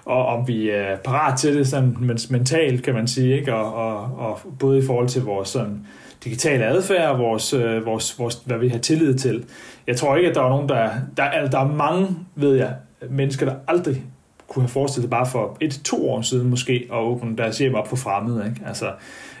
[0.05, 1.97] og om vi er parat til det sådan
[2.29, 3.55] mentalt, kan man sige, ikke?
[3.55, 5.87] Og, og, og både i forhold til vores sådan,
[6.23, 9.45] digitale adfærd og vores, øh, vores, vores, hvad vi har tillid til.
[9.87, 10.89] Jeg tror ikke, at der er nogen, der...
[11.17, 12.73] Der, er, der er mange, ved jeg,
[13.09, 14.03] mennesker, der aldrig
[14.47, 17.87] kunne have forestillet sig bare for et-to år siden måske at åbne deres hjem op
[17.87, 18.45] for fremmede.
[18.47, 18.61] Ikke?
[18.67, 18.91] Altså,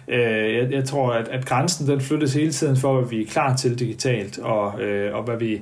[0.07, 3.25] Øh, jeg, jeg tror, at, at grænsen den flyttes hele tiden for, hvad vi er
[3.25, 5.61] klar til digitalt, og, øh, og hvad vi,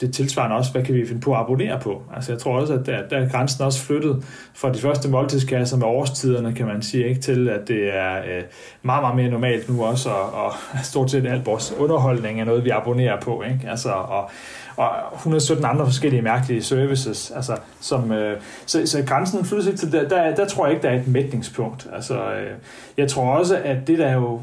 [0.00, 2.02] det tilsvarende også, hvad kan vi finde på at abonnere på.
[2.16, 5.76] Altså jeg tror også, at der, der er grænsen også flyttet fra de første måltidskasser
[5.76, 8.42] med årstiderne, kan man sige, ikke til at det er øh,
[8.82, 12.64] meget, meget mere normalt nu også, og, og stort set alt vores underholdning er noget,
[12.64, 13.42] vi abonnerer på.
[13.42, 13.70] Ikke?
[13.70, 14.30] Altså, og,
[14.76, 17.30] og 117 andre forskellige mærkelige services.
[17.30, 20.86] Altså, som, øh, så, så grænsen flyttes ikke til der, der, der tror jeg ikke,
[20.86, 21.86] der er et mætningspunkt.
[21.92, 22.52] Altså, øh,
[22.96, 24.40] jeg tror også, at det der er jo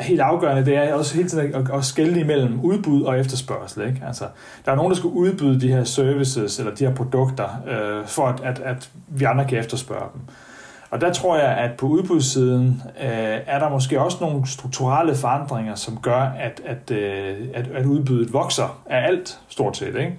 [0.00, 3.86] er helt afgørende, det er også hele tiden at, at skælde imellem udbud og efterspørgsel.
[3.86, 4.02] Ikke?
[4.06, 4.24] Altså,
[4.64, 8.26] der er nogen, der skal udbyde de her services eller de her produkter, øh, for
[8.26, 10.20] at, at, at vi andre kan efterspørge dem.
[10.90, 15.74] Og der tror jeg, at på udbudssiden øh, er der måske også nogle strukturelle forandringer,
[15.74, 19.86] som gør, at, at, øh, at, at udbuddet vokser af alt, stort set.
[19.86, 20.18] Ikke?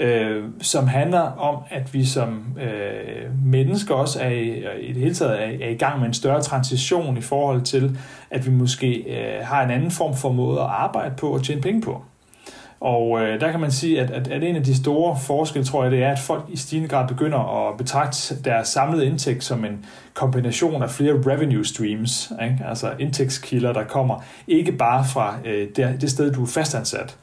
[0.00, 5.14] Øh, som handler om, at vi som øh, mennesker også er i, i det hele
[5.14, 7.98] taget er, er i gang med en større transition i forhold til,
[8.30, 11.60] at vi måske øh, har en anden form for måde at arbejde på og tjene
[11.60, 12.02] penge på.
[12.80, 15.82] Og øh, der kan man sige, at, at, at en af de store forskelle, tror
[15.82, 19.64] jeg, det er, at folk i stigende grad begynder at betragte deres samlede indtægt som
[19.64, 19.84] en
[20.14, 22.58] kombination af flere revenue streams, ikke?
[22.68, 27.16] altså indtægtskilder, der kommer ikke bare fra øh, det, det sted, du er fastansat,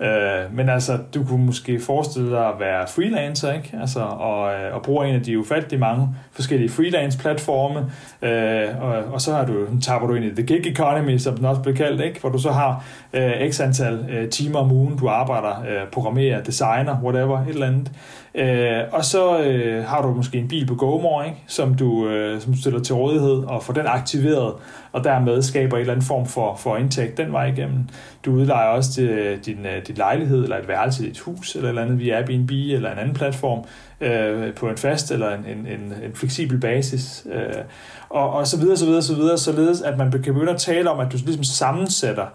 [0.00, 3.74] Øh, men altså, du kunne måske forestille dig at være freelancer, ikke?
[3.80, 7.90] Altså, og, øh, og bruge en af de ufattelig mange forskellige freelance-platforme,
[8.22, 11.44] øh, og, og så har du, taber du ind i the gig economy, som den
[11.44, 12.20] også bliver kaldt, ikke?
[12.20, 16.42] Hvor du så har øh, x antal øh, timer om ugen, du arbejder, øh, programmerer,
[16.42, 17.92] designer, whatever, et eller andet.
[18.34, 21.42] Øh, og så øh, har du måske en bil på GoMore, ikke?
[21.46, 24.52] Som, du, øh, som du stiller til rådighed og får den aktiveret,
[24.96, 27.88] og dermed skaber en eller anden form for, for indtægt den vej igennem.
[28.24, 31.54] Du udlejer også til øh, din, øh, din lejlighed eller et værelse i dit hus
[31.54, 33.64] eller et eller andet via Airbnb eller en anden platform
[34.00, 37.26] øh, på en fast eller en, en, en, en fleksibel basis.
[37.32, 37.64] Øh,
[38.08, 40.90] og, og så videre, så videre, så videre, således at man kan begynde at tale
[40.90, 42.26] om, at du ligesom sammensætter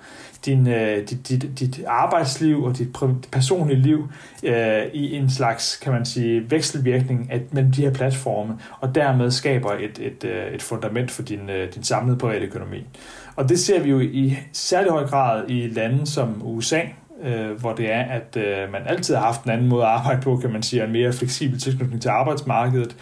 [0.45, 2.97] din, øh, dit, dit, dit arbejdsliv og dit
[3.31, 4.09] personlige liv
[4.43, 9.31] øh, i en slags, kan man sige, vekselvirkning af, mellem de her platforme, og dermed
[9.31, 12.87] skaber et, et, øh, et fundament for din, øh, din samlede private økonomi.
[13.35, 16.81] Og det ser vi jo i særlig høj grad i lande som USA,
[17.23, 20.21] øh, hvor det er, at øh, man altid har haft en anden måde at arbejde
[20.21, 22.95] på, kan man sige, en mere fleksibel tilknytning til arbejdsmarkedet.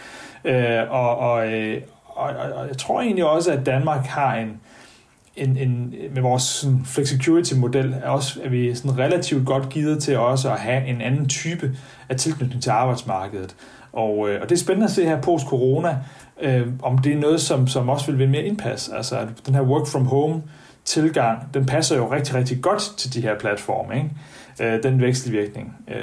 [0.45, 4.61] Øh, og, og, øh, og, og jeg tror egentlig også, at Danmark har en,
[5.35, 10.17] en, en, med vores sådan, flexicurity-model er, også, er vi sådan relativt godt givet til
[10.17, 11.71] også at have en anden type
[12.09, 13.55] af tilknytning til arbejdsmarkedet.
[13.93, 15.97] Og, øh, og det er spændende at se her post-corona,
[16.41, 18.89] øh, om det er noget, som, som også vil være mere indpas.
[18.89, 20.41] Altså den her work from home
[20.85, 24.09] tilgang, den passer jo rigtig, rigtig godt til de her platforme, ikke?
[24.61, 25.75] Øh, den vekselvirkning.
[25.87, 25.95] Øh,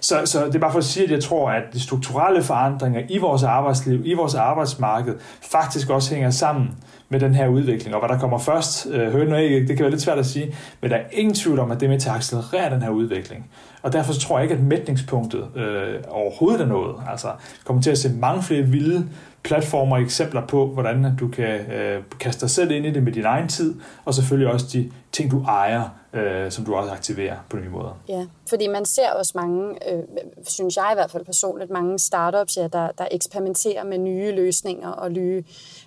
[0.00, 3.02] så, så det er bare for at sige, at jeg tror, at de strukturelle forandringer
[3.08, 5.14] i vores arbejdsliv, i vores arbejdsmarked,
[5.52, 6.70] faktisk også hænger sammen
[7.08, 7.94] med den her udvikling.
[7.94, 10.54] Og hvad der kommer først, øh, hører ikke, det kan være lidt svært at sige,
[10.80, 12.90] men der er ingen tvivl om, at det er med til at accelerere den her
[12.90, 13.50] udvikling.
[13.82, 16.96] Og derfor tror jeg ikke, at mætningspunktet øh, overhovedet er noget.
[17.10, 17.28] Altså,
[17.64, 19.08] kommer til at se mange flere vilde
[19.48, 23.12] platformer og eksempler på, hvordan du kan øh, kaste dig selv ind i det med
[23.12, 25.82] din egen tid, og selvfølgelig også de ting, du ejer,
[26.12, 28.00] øh, som du også aktiverer på nye måder.
[28.08, 30.02] Ja, fordi man ser også mange, øh,
[30.46, 34.88] synes jeg i hvert fald personligt, mange startups, ja, der, der eksperimenterer med nye løsninger
[34.88, 35.44] og nye,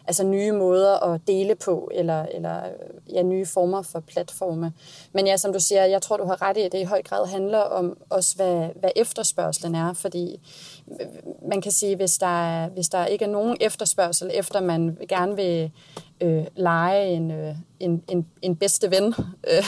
[0.08, 2.62] altså nye måder at dele på, eller, eller
[3.14, 4.74] ja, nye former for platforme.
[5.14, 7.02] Men ja, som du siger, jeg tror, du har ret i, at det i høj
[7.02, 10.40] grad handler om også, hvad, hvad efterspørgselen er, fordi
[11.50, 15.72] man kan sige, hvis der, hvis der ikke er nogen efterspørgsel efter, man gerne vil
[16.22, 19.14] øh, lege en, øh, en, en, en bedste ven,
[19.52, 19.64] øh,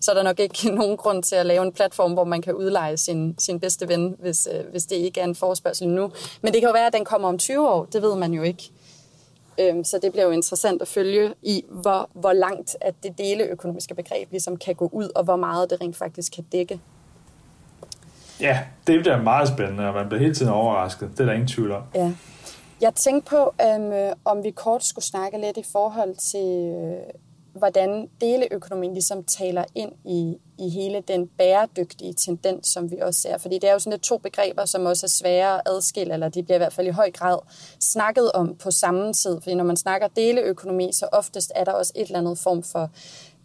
[0.00, 2.54] så er der nok ikke nogen grund til at lave en platform, hvor man kan
[2.54, 6.10] udleje sin, sin bedste ven, hvis, øh, hvis det ikke er en forspørgsel nu.
[6.42, 8.42] Men det kan jo være, at den kommer om 20 år, det ved man jo
[8.42, 8.70] ikke.
[9.60, 13.94] Øh, så det bliver jo interessant at følge i, hvor, hvor langt at det deleøkonomiske
[13.94, 16.80] begreb ligesom kan gå ud, og hvor meget det rent faktisk kan dække.
[18.40, 21.10] Ja, det bliver meget spændende, og man bliver hele tiden overrasket.
[21.12, 21.82] Det er der ingen tvivl om.
[21.94, 22.12] Ja.
[22.80, 27.14] Jeg tænkte på, øhm, øh, om vi kort skulle snakke lidt i forhold til, øh,
[27.58, 33.38] hvordan deleøkonomien ligesom taler ind i, i hele den bæredygtige tendens, som vi også ser.
[33.38, 36.28] Fordi det er jo sådan lidt to begreber, som også er svære at adskille, eller
[36.28, 37.38] de bliver i hvert fald i høj grad
[37.80, 39.40] snakket om på samme tid.
[39.40, 42.90] Fordi når man snakker deleøkonomi, så oftest er der også et eller andet form for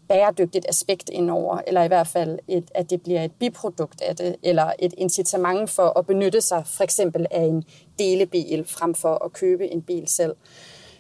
[0.10, 4.36] bæredygtigt aspekt indover, eller i hvert fald, et, at det bliver et biprodukt af det,
[4.44, 7.64] eller et incitament for at benytte sig for eksempel af en
[8.00, 10.36] delebil, frem for at købe en bil selv.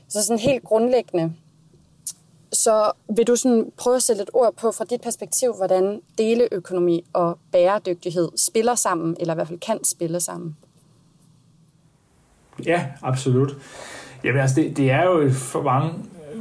[0.07, 1.33] Så sådan helt grundlæggende,
[2.53, 7.05] så vil du sådan prøve at sætte et ord på fra dit perspektiv, hvordan deleøkonomi
[7.13, 10.57] og bæredygtighed spiller sammen, eller i hvert fald kan spille sammen?
[12.65, 13.57] Ja, absolut.
[14.23, 15.93] Jamen altså, det, det er jo for mange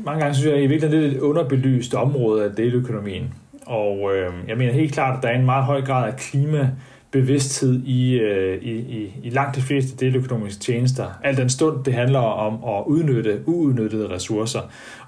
[0.04, 3.34] mange gange synes jeg, at i virkeligheden det er et underbelyst område af deleøkonomien.
[3.66, 6.70] Og øh, jeg mener helt klart, at der er en meget høj grad af klima
[7.10, 11.06] bevidsthed i, øh, i, i, i langt de fleste deløkonomiske tjenester.
[11.24, 14.60] Al den stund, det handler om at udnytte uudnyttede ressourcer.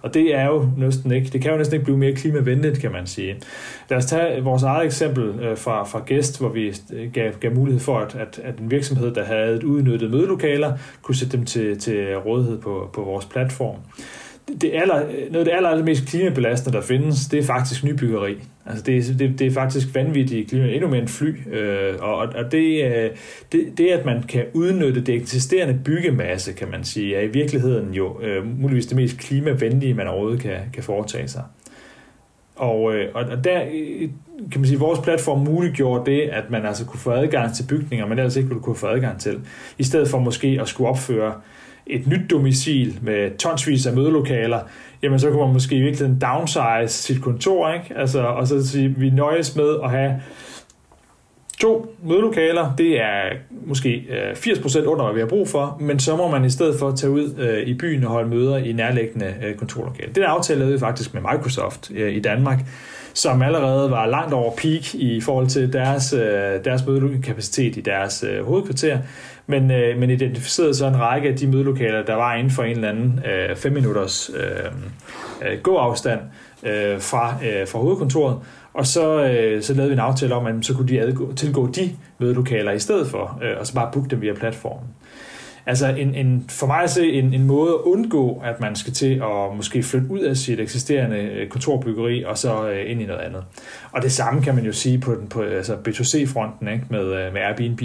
[0.03, 2.93] Og det er jo næsten ikke, det kan jo næsten ikke blive mere klimavenligt, kan
[2.93, 3.37] man sige.
[3.91, 7.55] Lad os tage vores eget eksempel øh, fra, fra Gæst, hvor vi øh, gav, gav
[7.55, 10.73] mulighed for, at, at, at en virksomhed, der havde et udnyttet mødelokaler,
[11.03, 13.77] kunne sætte dem til, til rådighed på, på vores platform
[14.61, 14.95] det aller,
[15.31, 18.35] noget af det aller, aller mest klimabelastende, der findes, det er faktisk nybyggeri.
[18.67, 21.35] Altså det, det, det er faktisk vanvittigt klima, endnu mere end fly.
[21.53, 23.11] Øh, og og det, øh,
[23.53, 27.95] det, det, at man kan udnytte det eksisterende byggemasse, kan man sige, er i virkeligheden
[27.95, 31.43] jo øh, muligvis det mest klimavenlige, man overhovedet kan, kan foretage sig.
[32.57, 34.09] Og, øh, og der øh,
[34.53, 38.07] kan man sige, vores platform muliggjorde det, at man altså kunne få adgang til bygninger,
[38.07, 39.41] man ellers ikke ville kunne få adgang til,
[39.79, 41.35] i stedet for måske at skulle opføre
[41.91, 44.61] et nyt domicil med tonsvis af mødelokaler,
[45.03, 47.95] jamen så kunne man måske i virkeligheden downsize sit kontor, ikke?
[47.97, 50.21] Altså, og så sige, vi nøjes med at have
[51.61, 53.21] to mødelokaler, det er
[53.67, 56.79] måske øh, 80% under, hvad vi har brug for, men så må man i stedet
[56.79, 60.13] for tage ud øh, i byen og holde møder i nærliggende øh, kontorlokaler.
[60.13, 62.59] Det aftale lavede vi faktisk med Microsoft i Danmark,
[63.15, 66.11] som allerede var langt over peak i forhold til deres,
[66.65, 68.99] deres mødekapacitet i deres hovedkvarter
[69.51, 72.77] men, øh, men identificerede så en række af de mødelokaler, der var inden for en
[72.77, 73.21] eller anden
[73.57, 74.73] 5 øh, minutters øh,
[75.51, 76.21] øh, gåafstand
[76.63, 78.37] øh, fra, øh, fra hovedkontoret,
[78.75, 81.67] og så, øh, så lavede vi en aftale om, at så kunne de adgå, tilgå
[81.67, 84.89] de mødelokaler i stedet for, øh, og så bare booke dem via platformen.
[85.67, 88.93] Altså en, en, for mig at se en, en måde at undgå, at man skal
[88.93, 93.07] til at måske flytte ud af sit eksisterende øh, kontorbyggeri og så øh, ind i
[93.07, 93.45] noget andet.
[93.93, 97.33] Og det samme kan man jo sige på, den, på altså B2C-fronten ikke, med, øh,
[97.33, 97.83] med Airbnb.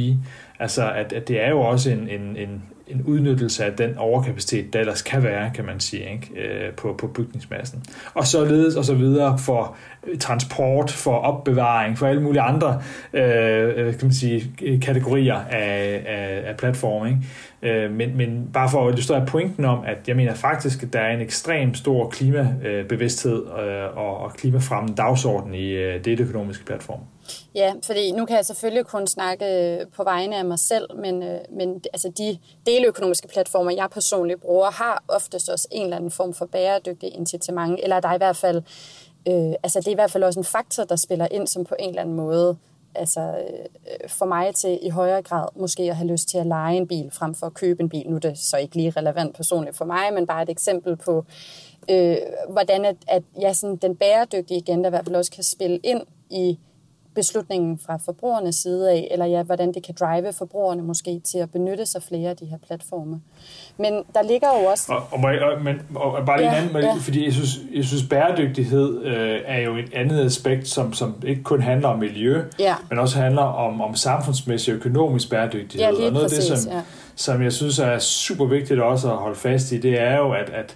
[0.60, 4.74] Altså at, at det er jo også en, en, en, en udnyttelse af den overkapacitet,
[4.74, 6.42] der ellers kan være, kan man sige, ikke?
[6.42, 7.84] Øh, på, på bygningsmassen.
[8.14, 9.78] Og således og så videre for
[10.20, 12.82] transport, for opbevaring, for alle mulige andre
[13.14, 17.08] øh, øh, kan man sige, kategorier af, af, af platform.
[17.08, 17.20] Ikke?
[17.62, 21.00] Øh, men, men bare for at illustrere pointen om, at jeg mener faktisk, at der
[21.00, 27.00] er en ekstrem stor klimabevidsthed øh, og, og klimafremmende dagsorden i øh, det økonomiske platform.
[27.56, 31.24] Ja, fordi nu kan jeg selvfølgelig kun snakke øh, på vegne af mig selv, men,
[31.24, 36.12] øh, men altså de deleøkonomiske platformer, jeg personligt bruger, har oftest også en eller anden
[36.12, 38.58] form for bæredygtig incitament, eller der er i hvert fald,
[39.28, 41.76] øh, altså det er i hvert fald også en faktor, der spiller ind, som på
[41.80, 42.58] en eller anden måde
[42.96, 46.78] altså, øh, for mig til i højere grad måske at have lyst til at lege
[46.78, 48.10] en bil frem for at købe en bil.
[48.10, 51.26] Nu er det så ikke lige relevant personligt for mig, men bare et eksempel på,
[51.90, 52.18] øh,
[52.50, 56.02] hvordan at, at ja, sådan, den bæredygtige agenda i hvert fald også kan spille ind
[56.30, 56.60] i
[57.16, 61.52] beslutningen fra forbrugernes side af, eller ja, hvordan det kan drive forbrugerne måske til at
[61.52, 63.22] benytte sig flere af de her platforme.
[63.78, 64.94] Men der ligger jo også...
[64.94, 66.94] Og, og, og, men, og bare lige ja, en anden, ja.
[66.94, 71.44] fordi jeg synes, jeg synes bæredygtighed øh, er jo et andet aspekt, som, som ikke
[71.44, 72.76] kun handler om miljø, ja.
[72.90, 75.98] men også handler om, om samfundsmæssig og økonomisk bæredygtighed.
[75.98, 76.82] Ja, og noget præcis, af det, som, ja.
[77.16, 80.50] som jeg synes er super vigtigt også at holde fast i, det er jo, at,
[80.50, 80.76] at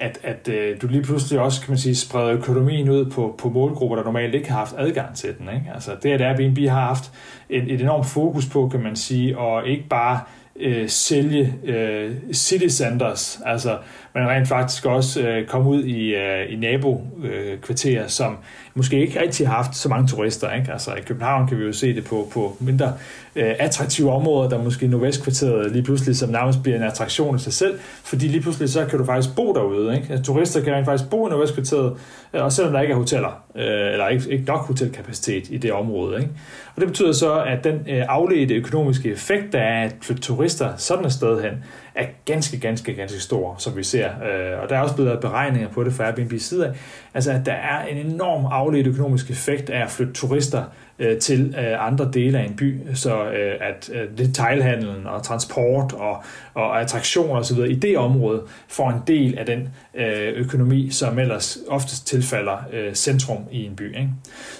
[0.00, 3.48] at, at øh, du lige pludselig også, kan man sige, spreder økonomien ud på, på
[3.48, 5.48] målgrupper, der normalt ikke har haft adgang til den.
[5.54, 5.70] Ikke?
[5.74, 7.12] Altså det, at Airbnb har haft
[7.48, 10.20] et, et enormt fokus på, kan man sige, og ikke bare
[10.56, 13.78] øh, sælge øh, city centers, altså
[14.14, 18.36] men rent faktisk også øh, komme ud i, øh, i nabokvarterer, øh, som
[18.74, 20.52] måske ikke rigtig har haft så mange turister.
[20.52, 20.72] Ikke?
[20.72, 22.92] Altså i København kan vi jo se det på, på mindre
[23.36, 27.52] øh, attraktive områder, der måske Nordvestkvarteret lige pludselig som nærmest bliver en attraktion i sig
[27.52, 29.94] selv, fordi lige pludselig så kan du faktisk bo derude.
[29.96, 30.06] Ikke?
[30.10, 31.96] Altså, turister kan faktisk bo i Nordvestkvarteret,
[32.34, 35.72] øh, og selvom der ikke er hoteller, øh, eller ikke, ikke nok hotelkapacitet i det
[35.72, 36.16] område.
[36.16, 36.30] Ikke?
[36.74, 40.76] Og det betyder så, at den øh, afledte økonomiske effekt, der er at flytte turister
[40.76, 41.52] sådan et sted hen,
[41.94, 44.06] er ganske, ganske, ganske stor, som vi ser.
[44.06, 46.72] Øh, og der er også blevet beregninger på det fra Airbnb side af,
[47.14, 50.64] altså at der er en enorm afledt økonomisk effekt af at flytte turister
[51.00, 55.92] øh, til øh, andre dele af en by, så øh, at øh, detailhandlen og transport
[55.92, 56.22] og,
[56.54, 57.58] og attraktioner osv.
[57.58, 62.94] i det område får en del af den øh, økonomi, som ellers oftest tilfalder øh,
[62.94, 63.96] centrum i en by.
[63.96, 64.10] Ikke?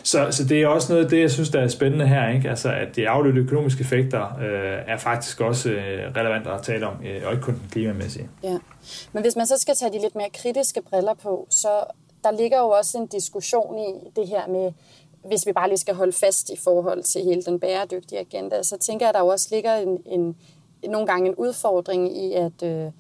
[0.03, 2.51] Så, så det er også noget af det, jeg synes, der er spændende her, ikke?
[2.51, 6.95] Altså, at de afledte økonomiske effekter øh, er faktisk også øh, relevant at tale om,
[7.07, 8.29] øh, og ikke kun klimamæssige.
[8.43, 8.59] Ja.
[9.13, 11.69] Men hvis man så skal tage de lidt mere kritiske briller på, så
[12.25, 14.73] der ligger jo også en diskussion i det her med,
[15.25, 18.77] hvis vi bare lige skal holde fast i forhold til hele den bæredygtige agenda, så
[18.77, 20.37] tænker jeg, at der også ligger en, en,
[20.89, 22.93] nogle gange en udfordring i, at, øh,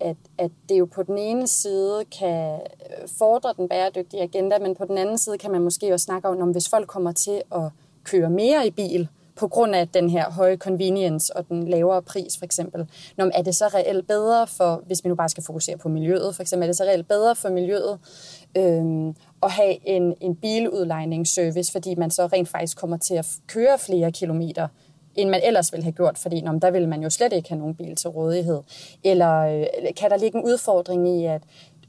[0.00, 4.74] at, at det jo på den ene side kan øh, fordre den bæredygtige agenda, men
[4.74, 7.42] på den anden side kan man måske også snakke om, om hvis folk kommer til
[7.52, 7.70] at
[8.04, 9.08] køre mere i bil,
[9.42, 12.86] på grund af den her høje convenience og den lavere pris for eksempel.
[13.16, 16.34] Nå, er det så reelt bedre for, hvis vi nu bare skal fokusere på miljøet
[16.34, 17.98] for eksempel, er det så reelt bedre for miljøet
[18.56, 23.78] øh, at have en, en biludlejningsservice, fordi man så rent faktisk kommer til at køre
[23.78, 24.68] flere kilometer,
[25.14, 27.58] end man ellers ville have gjort, fordi nå, der ville man jo slet ikke have
[27.58, 28.60] nogen bil til rådighed.
[29.04, 29.66] Eller øh,
[29.96, 31.42] kan der ligge en udfordring i, at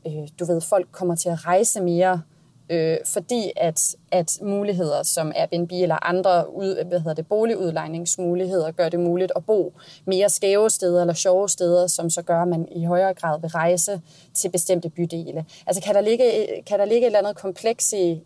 [0.08, 2.22] øh, du ved, folk kommer til at rejse mere,
[2.70, 8.90] øh, fordi at, at muligheder som Airbnb eller andre ud, hvad hedder det, boligudlejningsmuligheder gør
[8.90, 9.74] det muligt at bo
[10.06, 13.50] mere skæve steder eller sjove steder, som så gør, at man i højere grad vil
[13.50, 14.02] rejse
[14.34, 15.46] til bestemte bydele.
[15.68, 16.24] Altså kan der ligge,
[16.68, 18.22] kan der ligge et eller andet kompleks i,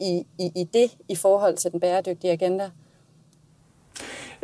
[0.00, 2.70] i, i, i det i forhold til den bæredygtige agenda?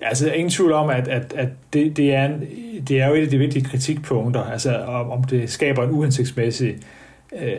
[0.02, 2.40] Altså, er ingen tvivl om, at, at, at det, det, er en,
[2.88, 6.68] det er jo et af de vigtige kritikpunkter, altså om, om det skaber en uhensigtsmæssig
[6.68, 6.80] øh,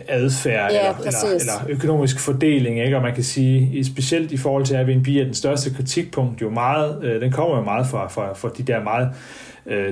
[0.07, 2.97] adfærd ja, eller, eller, eller økonomisk fordeling, ikke?
[2.97, 7.03] og man kan sige, specielt i forhold til Airbnb, er den største kritikpunkt jo meget,
[7.03, 9.13] øh, den kommer jo meget fra, fra, fra de der meget øh,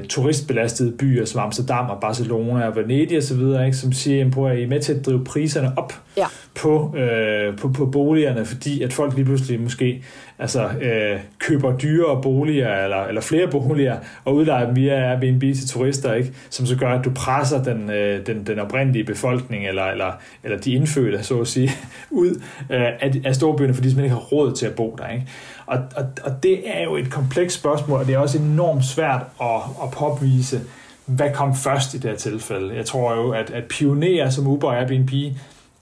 [0.10, 4.68] turistbelastede byer som Amsterdam og Barcelona og Venedig osv., ikke, som siger, at I er
[4.68, 6.26] med til at drive priserne op ja.
[6.56, 10.04] på, øh, på, på boligerne, fordi at folk lige pludselig måske
[10.40, 15.68] altså, øh, køber dyrere boliger eller, eller flere boliger og udlejer dem via Airbnb til
[15.68, 16.34] turister, ikke?
[16.50, 20.12] som så gør, at du presser den, øh, den, den oprindelige befolkning eller, eller,
[20.44, 21.72] eller de indfødte, så at sige,
[22.10, 25.08] ud øh, af, af storbyerne, fordi de simpelthen ikke har råd til at bo der.
[25.08, 25.26] Ikke?
[25.68, 29.22] Og, og, og det er jo et komplekst spørgsmål, og det er også enormt svært
[29.42, 30.62] at, at påvise,
[31.06, 32.76] hvad kom først i det her tilfælde.
[32.76, 35.12] Jeg tror jo, at, at pionerer som Uber og Airbnb,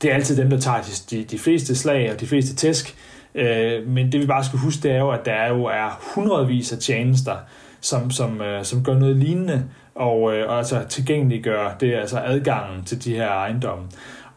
[0.01, 2.95] det er altid dem, der tager de, de fleste slag og de fleste tæsk.
[3.35, 6.73] Øh, men det vi bare skal huske, det er jo, at der jo er hundredvis
[6.73, 7.35] af tjenester,
[7.81, 9.63] som, som, øh, som gør noget lignende,
[9.95, 13.85] og, øh, og altså tilgængeliggør det, altså adgangen til de her ejendomme.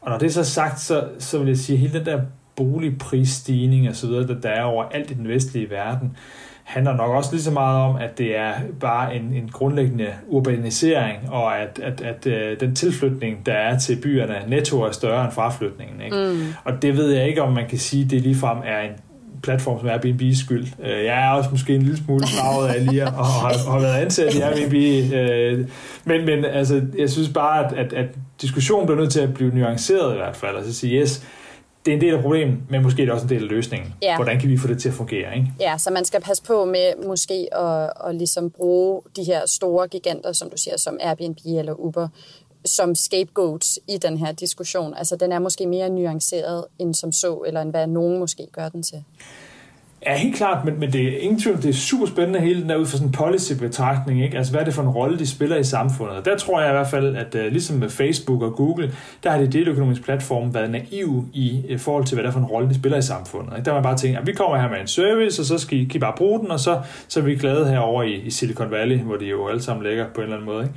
[0.01, 2.21] Og når det er så sagt, så, så vil jeg sige, at hele den der
[2.59, 6.17] boligprisstigning og så videre, der, der er over alt i den vestlige verden,
[6.69, 11.31] handler nok også lige så meget om, at det er bare en, en grundlæggende urbanisering,
[11.31, 15.33] og at, at, at, øh, den tilflytning, der er til byerne, netto er større end
[15.33, 16.01] fraflytningen.
[16.01, 16.17] Ikke?
[16.17, 16.55] Mm.
[16.65, 18.93] Og det ved jeg ikke, om man kan sige, at det ligefrem er en
[19.43, 20.67] platform som Airbnb's skyld.
[20.83, 24.01] Øh, jeg er også måske en lille smule farvet af lige at have, have været
[24.05, 24.75] ansat i Airbnb.
[25.15, 25.69] Øh,
[26.05, 28.07] men, men altså, jeg synes bare, at, at, at
[28.43, 30.57] diskussionen bliver nødt til at blive nuanceret i hvert fald.
[30.57, 31.27] Altså sige, yes,
[31.87, 33.95] det er en del af problemet, men måske er det også en del af løsningen.
[34.03, 34.17] Ja.
[34.17, 35.37] Hvordan kan vi få det til at fungere?
[35.37, 35.53] Ikke?
[35.61, 39.89] Ja, så man skal passe på med måske at, at ligesom bruge de her store
[39.89, 42.09] giganter, som du siger, som Airbnb eller Uber,
[42.65, 44.95] som scapegoats i den her diskussion.
[44.95, 48.69] Altså den er måske mere nuanceret end som så, eller end hvad nogen måske gør
[48.69, 49.05] den til.
[50.07, 52.69] Ja, helt klart, men, men det er ingen tvivl, det er super spændende hele den
[52.69, 54.37] der ud fra sådan en policy-betragtning, ikke?
[54.37, 56.25] Altså, hvad er det for en rolle, de spiller i samfundet?
[56.25, 58.93] Der tror jeg i hvert fald, at uh, ligesom med Facebook og Google,
[59.25, 62.41] der har det deløkonomiske platform været naiv i uh, forhold til, hvad det er for
[62.41, 63.53] en rolle, de spiller i samfundet.
[63.57, 63.65] Ikke?
[63.65, 65.79] Der har man bare tænkt, at vi kommer her med en service, og så skal
[65.79, 68.31] I, kan I bare bruge den, og så, så er vi glade herovre i, i
[68.31, 70.75] Silicon Valley, hvor de jo alle sammen ligger på en eller anden måde, ikke?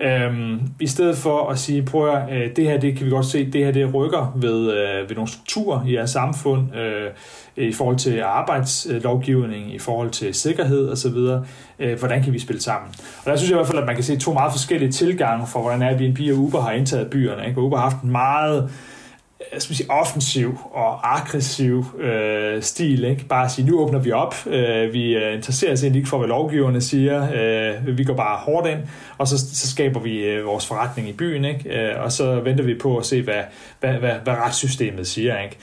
[0.00, 3.26] Øhm, I stedet for at sige, prøv at øh, det her det kan vi godt
[3.26, 7.10] se, det her det rykker ved, øh, ved nogle strukturer i jeres samfund, øh,
[7.56, 11.16] i forhold til arbejdslovgivning, i forhold til sikkerhed osv.,
[11.78, 12.90] øh, hvordan kan vi spille sammen?
[13.24, 15.46] Og der synes jeg i hvert fald, at man kan se to meget forskellige tilgange
[15.46, 17.46] for, hvordan Airbnb og Uber har indtaget byerne.
[17.48, 17.60] Ikke?
[17.60, 18.70] Uber har haft en meget
[19.58, 23.04] skal sige, offensiv og aggressiv øh, stil.
[23.04, 23.24] Ikke?
[23.24, 26.28] Bare at sige, nu åbner vi op, øh, vi øh, interesserer os ikke for, hvad
[26.28, 27.28] lovgiverne siger,
[27.86, 28.80] øh, vi går bare hårdt ind,
[29.18, 31.80] og så, så skaber vi øh, vores forretning i byen, ikke?
[31.80, 33.42] Øh, og så venter vi på at se, hvad,
[33.80, 35.38] hvad, hvad, hvad retssystemet siger.
[35.38, 35.56] Ikke?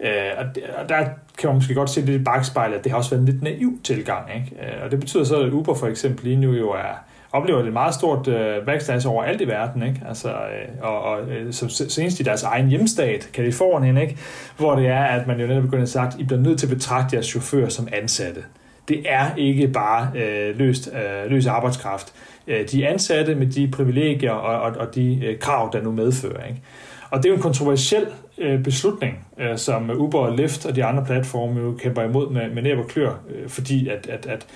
[0.00, 0.46] Øh,
[0.78, 1.04] og der
[1.38, 3.42] kan man måske godt se lidt i bagspejlet, at det har også været en lidt
[3.42, 4.30] naiv tilgang.
[4.34, 4.66] Ikke?
[4.66, 7.04] Øh, og det betyder så, at Uber for eksempel lige nu jo er
[7.34, 10.00] oplever et meget stort øh, backslash over alt i verden, ikke?
[10.08, 14.16] Altså, øh, og, og øh, senest i deres egen hjemstat, Kalifornien, ikke?
[14.56, 16.72] Hvor det er, at man jo netop begynder at sagt, I bliver nødt til at
[16.72, 18.44] betragte jeres chauffør som ansatte.
[18.88, 22.12] Det er ikke bare øh, løst, øh, løs arbejdskraft.
[22.46, 25.92] Øh, de er ansatte med de privilegier og, og, og de øh, krav, der nu
[25.92, 26.62] medfører, ikke?
[27.10, 28.06] Og det er jo en kontroversiel
[28.38, 32.50] øh, beslutning, øh, som Uber og Lyft og de andre platforme jo kæmper imod med,
[32.50, 34.46] med næb og klør, øh, fordi at, at, at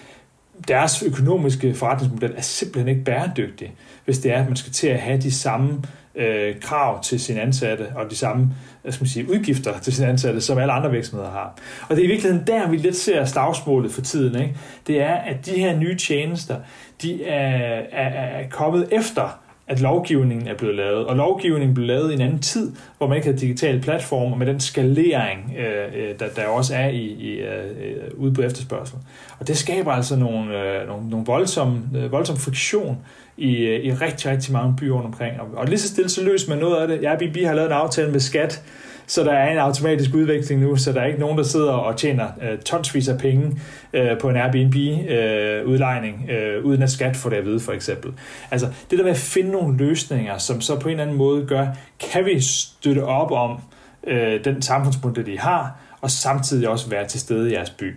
[0.68, 4.98] deres økonomiske forretningsmodel er simpelthen ikke bæredygtig, hvis det er, at man skal til at
[4.98, 5.82] have de samme
[6.14, 10.08] øh, krav til sine ansatte og de samme hvad skal man sige, udgifter til sine
[10.08, 11.58] ansatte, som alle andre virksomheder har.
[11.88, 14.42] Og det er i virkeligheden der, vi lidt ser slagsmålet for tiden.
[14.42, 14.56] Ikke?
[14.86, 16.56] Det er, at de her nye tjenester,
[17.02, 19.38] de er, er, er kommet efter
[19.68, 21.06] at lovgivningen er blevet lavet.
[21.06, 24.38] Og lovgivningen blev lavet i en anden tid, hvor man ikke havde digitale platforme, og
[24.38, 28.42] med den skalering, øh, øh, der, der også er i, i øh, øh, ude på
[28.42, 28.96] efterspørgsel.
[29.38, 32.98] Og det skaber altså nogle, øh, nogle, nogle voldsom, øh, voldsom friktion
[33.36, 35.40] i, øh, i rigtig, rigtig mange byer rundt omkring.
[35.40, 37.06] Og, og lige så stille så løser man noget af det.
[37.06, 38.62] Airbnb har lavet en aftale med skat,
[39.08, 41.96] så der er en automatisk udveksling nu, så der er ikke nogen, der sidder og
[41.96, 43.60] tjener øh, tonsvis af penge
[43.92, 48.12] øh, på en Airbnb-udlejning, øh, øh, uden at skat får det at vide, for eksempel.
[48.50, 51.46] Altså, det der med at finde nogle løsninger, som så på en eller anden måde
[51.46, 51.66] gør,
[52.12, 53.60] kan vi støtte op om
[54.06, 57.96] øh, den samfundsmodel, de har, og samtidig også være til stede i jeres by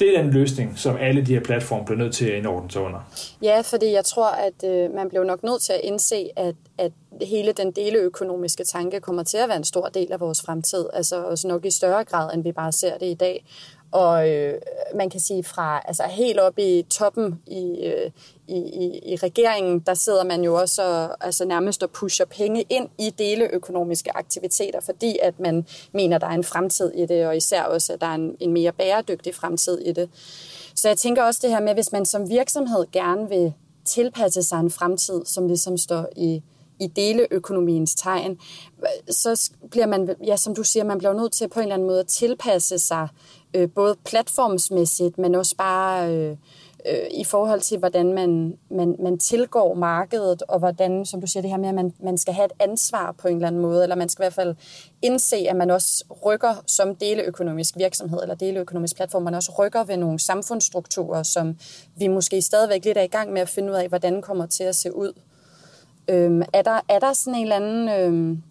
[0.00, 2.82] det er den løsning, som alle de her platforme bliver nødt til at indordne sig
[2.82, 3.00] under.
[3.42, 6.92] Ja, fordi jeg tror, at øh, man bliver nok nødt til at indse, at, at
[7.22, 10.86] hele den deleøkonomiske tanke kommer til at være en stor del af vores fremtid.
[10.92, 13.44] Altså også nok i større grad, end vi bare ser det i dag.
[13.92, 14.54] Og øh,
[14.94, 18.10] man kan sige fra altså helt op i toppen i, øh,
[18.50, 22.64] i, i, i regeringen, der sidder man jo også og, altså nærmest og pusher penge
[22.68, 27.36] ind i deleøkonomiske aktiviteter, fordi at man mener, der er en fremtid i det, og
[27.36, 30.10] især også, at der er en, en mere bæredygtig fremtid i det.
[30.74, 33.52] Så jeg tænker også det her med, hvis man som virksomhed gerne vil
[33.84, 36.42] tilpasse sig en fremtid, som ligesom står i,
[36.80, 38.38] i deleøkonomiens tegn,
[39.10, 41.88] så bliver man, ja, som du siger, man bliver nødt til på en eller anden
[41.88, 43.08] måde at tilpasse sig
[43.54, 46.36] øh, både platformsmæssigt, men også bare øh,
[46.86, 51.40] øh, i forhold til, hvordan man, man, man tilgår markedet, og hvordan, som du siger,
[51.40, 53.82] det her med, at man, man skal have et ansvar på en eller anden måde,
[53.82, 54.54] eller man skal i hvert fald
[55.02, 59.96] indse, at man også rykker som deleøkonomisk virksomhed, eller deleøkonomisk platform, man også rykker ved
[59.96, 61.56] nogle samfundsstrukturer, som
[61.96, 64.64] vi måske stadigvæk lidt er i gang med at finde ud af, hvordan kommer til
[64.64, 65.12] at se ud.
[66.08, 67.88] Øhm, er, der, er der sådan en eller anden...
[67.88, 68.42] Øhm,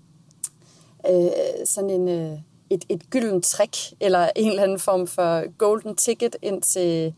[1.10, 1.32] øh,
[1.66, 2.10] sådan en...
[2.10, 7.14] Øh, et, et gyldent trick, eller en eller anden form for golden ticket ind til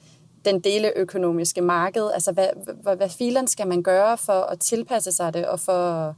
[0.45, 2.09] den deleøkonomiske marked?
[2.13, 2.47] Altså, hvad,
[2.83, 6.15] hvad, hvad filen skal man gøre for at tilpasse sig det, og for,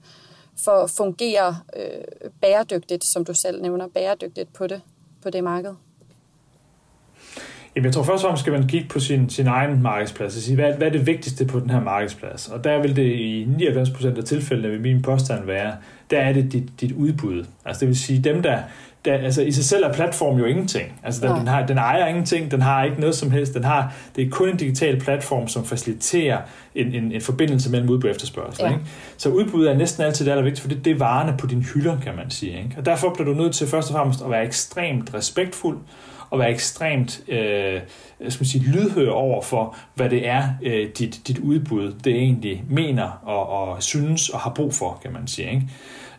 [0.64, 4.82] for at fungere øh, bæredygtigt, som du selv nævner, bæredygtigt på det,
[5.24, 5.74] på det marked?
[7.76, 10.42] Jamen, jeg tror først og fremmest skal man kigge på sin, sin egen markedsplads og
[10.42, 12.50] sige, hvad, hvad er det vigtigste på den her markedsplads?
[12.50, 15.76] Og der vil det i 99% af tilfældene vil min påstand være,
[16.10, 17.46] der er det dit, dit udbud.
[17.66, 18.60] Altså det vil sige, dem der,
[19.06, 21.02] der, altså i sig selv er platform jo ingenting.
[21.04, 23.54] Altså den, den, har, den ejer ingenting, den har ikke noget som helst.
[23.54, 26.42] Den har, det er kun en digital platform, som faciliterer
[26.76, 28.64] en, en, en forbindelse mellem udbud og efterspørgsel.
[28.66, 28.70] Ja.
[28.70, 28.82] Ikke?
[29.18, 32.00] Så udbud er næsten altid det allervigtigste, for det, det er varerne på dine hylder,
[32.00, 32.58] kan man sige.
[32.58, 32.76] Ikke?
[32.78, 35.78] Og derfor bliver du nødt til først og fremmest at være ekstremt respektfuld,
[36.30, 37.82] og være ekstremt øh,
[38.30, 42.64] skal man sige, lydhør over for, hvad det er, øh, dit, dit udbud det egentlig
[42.70, 45.52] mener og, og synes og har brug for, kan man sige.
[45.52, 45.68] Ikke?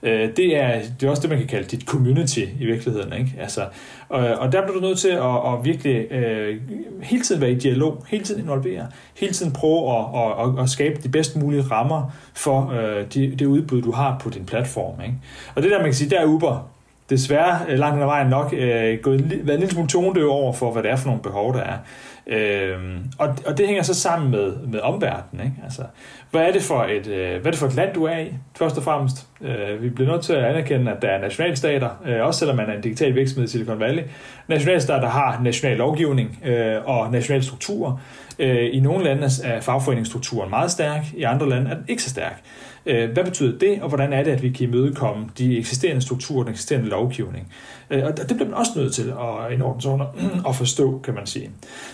[0.05, 3.13] Øh, det, er, det er også det, man kan kalde dit community i virkeligheden.
[3.13, 3.35] Ikke?
[3.41, 3.61] Altså,
[4.09, 6.57] og, og der bliver du nødt til at, at virkelig øh,
[7.03, 10.71] hele tiden være i dialog, hele tiden involvere, hele tiden prøve at, at, at, at
[10.71, 15.01] skabe de bedst mulige rammer for øh, de, det udbud, du har på din platform.
[15.01, 15.15] Ikke?
[15.55, 16.71] Og det der, man kan sige, der er Uber
[17.11, 20.53] desværre øh, langt langt ad vejen nok øh, gået, været en lille smule tonedøv over
[20.53, 21.79] for, hvad det er for nogle behov, der er.
[22.27, 25.47] Øhm, og, og det hænger så sammen med, med omverdenen.
[25.47, 25.57] Ikke?
[25.65, 25.83] Altså,
[26.31, 28.35] hvad, er det for et, øh, hvad er det for et land, du er i,
[28.59, 29.27] først og fremmest?
[29.41, 32.71] Øh, vi bliver nødt til at anerkende, at der er nationalstater, øh, også selvom man
[32.71, 34.03] er en digital virksomhed i Silicon Valley.
[34.49, 38.01] Nationalstater har national lovgivning øh, og nationale strukturer.
[38.39, 42.11] Øh, I nogle lande er fagforeningsstrukturen meget stærk, i andre lande er den ikke så
[42.11, 42.43] stærk.
[42.87, 46.43] Øh, hvad betyder det, og hvordan er det, at vi kan imødekomme de eksisterende strukturer,
[46.43, 47.53] den eksisterende lovgivning?
[47.91, 50.07] Øh, og det bliver man også nødt til at, i under
[50.49, 51.51] at forstå, kan man sige.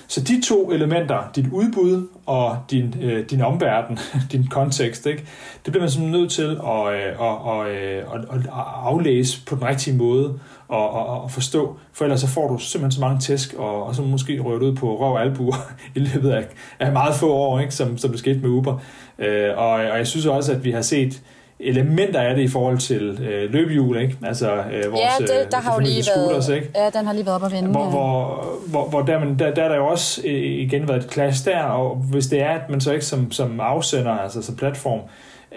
[0.09, 3.99] Så de to elementer, dit udbud og din, øh, din omverden,
[4.33, 5.25] din kontekst, ikke,
[5.65, 8.51] det bliver man simpelthen nødt til at, øh, at, at, at, at
[8.85, 10.39] aflæse på den rigtige måde
[10.71, 13.95] og, og, og forstå, for ellers så får du simpelthen så mange tæsk, og, og
[13.95, 15.57] så måske røvet ud på røv og albuer
[15.97, 16.47] i løbet af,
[16.79, 18.79] af meget få år, ikke, som, som det skete med Uber.
[19.21, 21.23] Øh, og, og jeg synes også, at vi har set
[21.61, 24.17] elementer af det i forhold til øh, løbehjul, ikke?
[24.23, 26.71] Altså øh, vores ja, det, der øh, har jo lige scooters, været, ikke?
[26.75, 27.71] Ja, den har lige været op at vende.
[27.71, 27.91] Hvor, ja.
[27.91, 31.13] hvor, hvor, hvor der, men der, der er der jo også øh, igen været et
[31.13, 34.57] clash der, og hvis det er, at man så ikke som, som afsender, altså som
[34.57, 35.01] platform,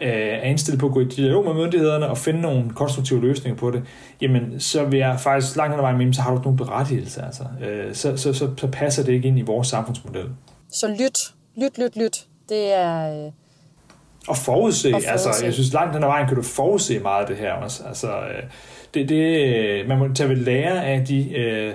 [0.01, 3.57] øh, er indstillet på at gå i dialog med myndighederne og finde nogle konstruktive løsninger
[3.57, 3.83] på det,
[4.21, 6.57] jamen så vil jeg faktisk langt hen ad vejen med, så har du ikke nogen
[6.57, 7.21] berettigelse.
[7.21, 7.43] Altså.
[7.67, 10.25] Øh, så, så, så, så passer det ikke ind i vores samfundsmodel.
[10.71, 12.25] Så lyt, lyt, lyt, lyt.
[12.49, 13.25] Det er...
[13.25, 13.31] Øh
[14.27, 15.29] og forudse, og forudse.
[15.29, 17.83] altså jeg synes langt ad vejen kan du forudse meget af det her også.
[17.87, 18.43] Altså, øh,
[18.93, 21.73] det, det, man må tage ved lære af de øh,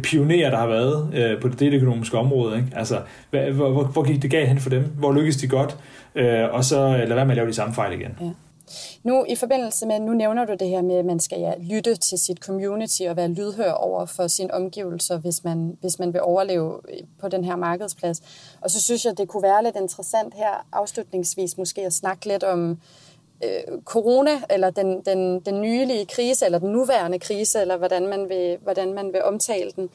[0.00, 2.56] pionerer, der har været øh, på det deleøkonomiske område.
[2.56, 2.68] Ikke?
[2.76, 4.84] Altså, hvor, hvor, hvor gik det galt hen for dem?
[4.98, 5.76] Hvor lykkedes de godt?
[6.14, 8.16] Øh, og så lad være med at lave de samme fejl igen.
[8.20, 8.26] Ja.
[9.02, 11.96] Nu i forbindelse med, nu nævner du det her med, at man skal ja, lytte
[11.96, 16.22] til sit community og være lydhør over for sine omgivelser, hvis man, hvis man vil
[16.22, 18.22] overleve øh, på den her markedsplads.
[18.60, 22.44] Og så synes jeg, det kunne være lidt interessant her afslutningsvis måske at snakke lidt
[22.44, 22.78] om
[23.44, 28.28] øh, corona, eller den, den, den nylige krise, eller den nuværende krise, eller hvordan man
[28.28, 29.90] vil, hvordan man vil omtale den.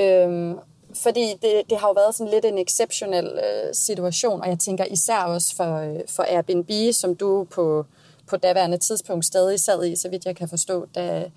[0.00, 0.58] Øhm,
[0.94, 4.84] fordi det, det har jo været sådan lidt en exceptionel øh, situation, og jeg tænker
[4.84, 7.86] især også for, øh, for Airbnb, som du på
[8.28, 11.30] på daværende tidspunkt stadig sad i, så vidt jeg kan forstå, da,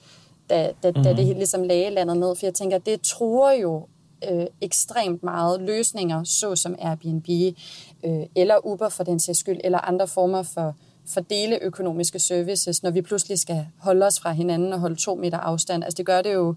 [0.49, 1.03] da, da, mm.
[1.03, 1.37] da det mhm.
[1.37, 2.35] ligesom lagde landet ned.
[2.35, 3.87] For jeg tænker, det tror jo
[4.31, 7.55] øh, ekstremt meget løsninger, såsom Airbnb
[8.03, 10.75] øh, eller Uber for den sags skyld, eller andre former for,
[11.07, 15.37] for deleøkonomiske services, når vi pludselig skal holde os fra hinanden og holde to meter
[15.37, 15.83] afstand.
[15.83, 16.55] Altså det gør det jo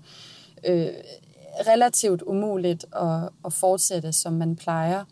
[0.64, 0.88] øh,
[1.66, 5.04] relativt umuligt at, at fortsætte, som man plejer.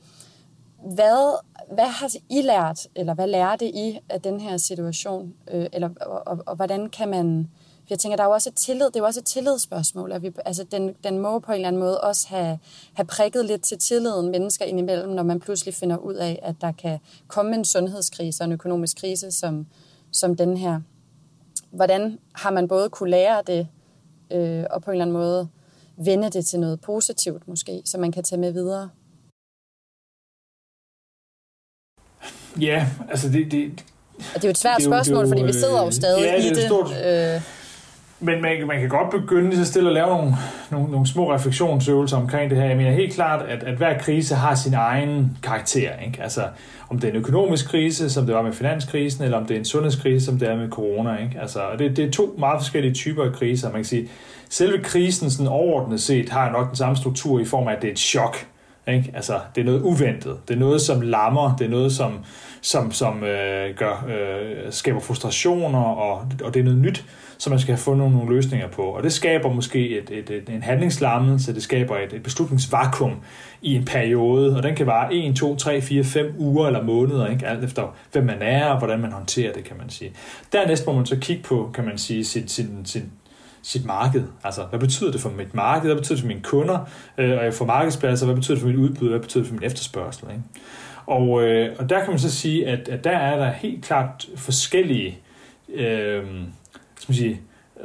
[0.85, 1.39] Hvad
[1.71, 5.35] hvad har I lært, eller hvad lærte I af den her situation?
[5.51, 7.51] Øh, eller, og, og, og hvordan kan man...
[7.81, 10.13] For jeg tænker, der er jo også et tillid, det er jo også et tillidsspørgsmål.
[10.13, 12.59] At vi, altså den, den må på en eller anden måde også have,
[12.95, 16.73] have prikket lidt til tilliden mennesker indimellem, når man pludselig finder ud af, at der
[16.73, 19.67] kan komme en sundhedskrise og en økonomisk krise som,
[20.13, 20.81] som den her.
[21.71, 23.69] Hvordan har man både kunne lære det,
[24.31, 25.49] øh, og på en eller anden måde
[25.97, 28.89] vende det til noget positivt måske, så man kan tage med videre?
[32.61, 33.53] Ja, altså det...
[33.53, 33.85] det
[34.19, 36.23] og det er jo et svært det spørgsmål, jo, fordi vi sidder jo øh, stadig
[36.23, 36.63] ja, det i det.
[36.63, 37.41] Stort, øh.
[38.23, 40.35] Men man, man kan godt begynde så stille at lave nogle,
[40.71, 42.65] nogle, nogle små refleksionsøvelser omkring det her.
[42.65, 45.91] Jeg mener helt klart, at, at hver krise har sin egen karakter.
[46.07, 46.23] Ikke?
[46.23, 46.43] Altså,
[46.89, 49.59] om det er en økonomisk krise, som det var med finanskrisen, eller om det er
[49.59, 51.17] en sundhedskrise, som det er med corona.
[51.23, 51.41] Ikke?
[51.41, 53.69] Altså, det, det er to meget forskellige typer af kriser.
[53.69, 54.09] Man kan sige,
[54.49, 57.89] selve krisen sådan overordnet set har nok den samme struktur i form af, at det
[57.89, 58.47] er et chok.
[58.89, 59.11] Ikke?
[59.15, 60.37] Altså, det er noget uventet.
[60.49, 61.57] Det er noget, som lammer.
[61.57, 62.19] Det er noget, som,
[62.61, 67.05] som, som øh, gør, øh, skaber frustrationer, og, og det er noget nyt,
[67.39, 68.83] som man skal have fundet nogle løsninger på.
[68.83, 73.17] Og det skaber måske et, et, et, en handlingslammelse, det skaber et, et beslutningsvakuum
[73.63, 77.27] i en periode, og den kan vare 1, 2, 3, 4, 5 uger eller måneder,
[77.27, 77.47] ikke?
[77.47, 80.13] alt efter hvem man er og hvordan man håndterer det, kan man sige.
[80.53, 83.11] Dernæst må man så kigge på, kan man sige, sit, sin, sin,
[83.63, 84.23] sit marked.
[84.45, 85.89] Altså, hvad betyder det for mit marked?
[85.89, 86.79] Hvad betyder det for mine kunder?
[87.19, 88.27] Øh, og jeg får markedspladser.
[88.27, 89.09] Hvad betyder det for mit udbud?
[89.09, 90.25] Hvad betyder det for min efterspørgsel?
[90.31, 90.43] Ikke?
[91.07, 94.29] Og, øh, og der kan man så sige, at, at der er der helt klart
[94.37, 95.19] forskellige
[95.75, 96.25] øh,
[96.97, 97.41] skal man sige,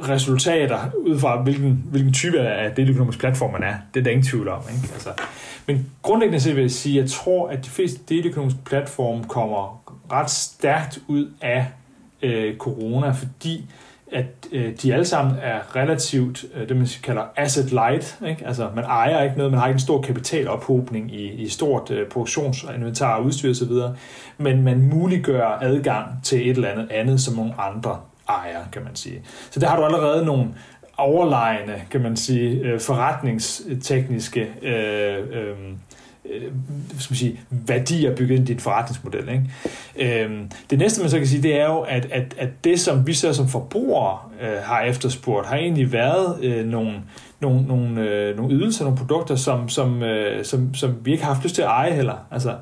[0.08, 3.74] resultater ud fra, hvilken, hvilken type af deleøkonomisk platform man er.
[3.94, 4.62] Det er der ingen tvivl om.
[4.74, 4.94] Ikke?
[4.94, 5.10] Altså,
[5.66, 9.82] men grundlæggende set vil jeg sige, at jeg tror, at de fleste deleøkonomiske platforme kommer
[10.12, 11.66] ret stærkt ud af
[12.22, 13.64] øh, corona, fordi
[14.12, 18.18] at øh, de alle sammen er relativt, øh, det man kalder asset light.
[18.28, 18.46] Ikke?
[18.46, 22.08] Altså man ejer ikke noget, man har ikke en stor kapitalophobning i, i stort øh,
[22.08, 23.72] produktionsinventar, udstyr osv.,
[24.38, 28.96] men man muliggør adgang til et eller andet andet, som nogle andre ejer, kan man
[28.96, 29.22] sige.
[29.50, 30.48] Så der har du allerede nogle
[30.96, 35.56] overlegne, kan man sige, øh, forretningstekniske øh, øh,
[36.32, 36.52] øh,
[36.98, 39.28] skal man sige, værdier bygget ind i din forretningsmodel.
[39.28, 40.24] Ikke?
[40.24, 43.06] Øh, det næste, man så kan sige, det er jo, at, at, at det, som
[43.06, 46.92] vi så som forbrugere øh, har efterspurgt, har egentlig været øh, nogle,
[47.40, 51.32] nogle, nogle, øh, nogle ydelser, nogle produkter, som, som, øh, som, som vi ikke har
[51.32, 52.26] haft lyst til at eje heller.
[52.30, 52.54] Altså,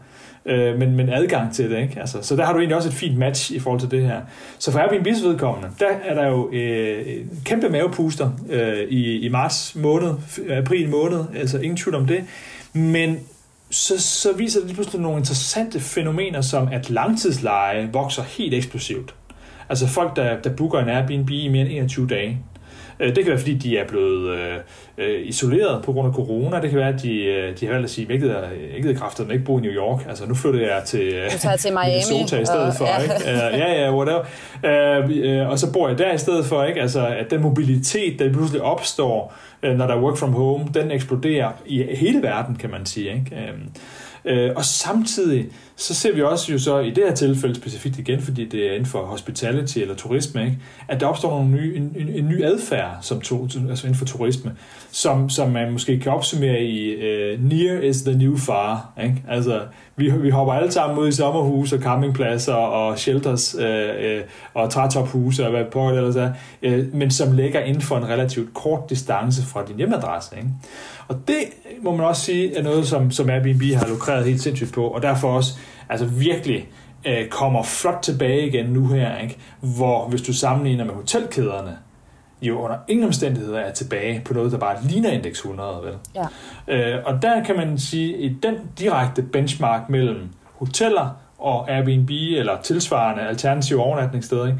[0.46, 1.82] øh, men, men adgang til det.
[1.82, 2.00] Ikke?
[2.00, 4.20] Altså, så der har du egentlig også et fint match i forhold til det her.
[4.58, 9.28] Så for Airbnb's vedkommende, der er der jo øh, en kæmpe mavepuster øh, i, i
[9.28, 10.10] marts måned,
[10.50, 12.24] april måned, altså ingen tvivl om det.
[12.72, 13.18] Men
[13.74, 19.14] så, så viser det lige pludselig nogle interessante fænomener, som at langtidsleje vokser helt eksplosivt.
[19.68, 22.38] Altså folk, der, der booker en Airbnb i mere end 21 dage.
[23.00, 24.56] Øh, det kan være, fordi de er blevet øh,
[24.98, 26.60] øh, isoleret på grund af corona.
[26.60, 28.40] Det kan være, at de, øh, de har valgt at sige, at jeg gider,
[28.74, 30.06] jeg gider kræfter, ikke bo i New York.
[30.08, 32.02] Altså, nu flytter jeg til, øh, til Miami.
[32.10, 32.84] Minnesota i stedet og, for.
[32.84, 33.02] Ja.
[33.02, 33.30] Ikke?
[33.64, 34.20] Ja, ja, whatever.
[35.42, 36.64] Uh, og så bor jeg der i stedet for.
[36.64, 36.80] Ikke?
[36.80, 41.50] Altså, at den mobilitet, der pludselig opstår, når der er work from home, den eksploderer
[41.66, 43.10] i hele verden, kan man sige.
[43.14, 43.36] Ikke?
[44.24, 45.46] Øh, og samtidig
[45.76, 48.72] så ser vi også jo så i det her tilfælde specifikt igen, fordi det er
[48.72, 50.58] inden for hospitality eller turisme, ikke?
[50.88, 54.04] at der opstår nogle nye, en, en, en ny adfærd som to, altså inden for
[54.04, 54.56] turisme,
[54.90, 58.92] som, som man måske kan opsummere i uh, near is the new far.
[59.02, 59.22] Ikke?
[59.28, 59.60] Altså,
[59.96, 64.22] vi, vi hopper alle sammen ud i sommerhuse og campingpladser og shelters øh, øh,
[64.54, 66.32] og trætophuse og hvad på det ellers er,
[66.62, 70.36] øh, men som ligger inden for en relativt kort distance fra din hjemadresse.
[70.36, 70.48] Ikke?
[71.08, 71.44] Og det
[71.82, 75.02] må man også sige er noget, som, som Airbnb har lukreret helt sindssygt på, og
[75.02, 76.68] derfor også altså virkelig
[77.06, 79.36] øh, kommer flot tilbage igen nu her, ikke?
[79.60, 81.76] hvor hvis du sammenligner med hotelkæderne,
[82.48, 85.80] jo under ingen omstændigheder er tilbage på noget, der bare ligner indeks 100.
[85.82, 85.94] Vel?
[86.14, 86.26] Ja.
[86.68, 92.10] Øh, og der kan man sige, at i den direkte benchmark mellem hoteller og Airbnb
[92.10, 94.58] eller tilsvarende alternative overnatningssteder, ikke?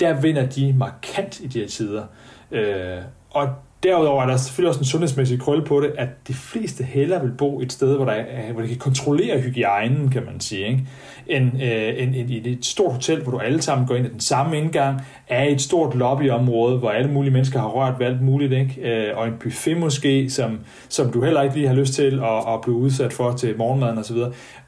[0.00, 2.04] der vinder de markant i de her tider.
[2.50, 2.98] Øh,
[3.30, 3.48] og
[3.82, 7.32] Derudover er der selvfølgelig også en sundhedsmæssig krølle på det, at de fleste hellere vil
[7.38, 10.86] bo et sted, hvor, der er, hvor de kan kontrollere hygiejnen, kan man sige, ikke?
[11.26, 14.10] End, øh, end, end i et stort hotel, hvor du alle sammen går ind i
[14.10, 18.06] den samme indgang, er i et stort lobbyområde, hvor alle mulige mennesker har rørt ved
[18.06, 18.80] alt muligt, ikke?
[18.82, 22.54] Øh, og en buffet måske, som, som du heller ikke lige har lyst til at,
[22.54, 24.16] at blive udsat for til morgenmaden osv.,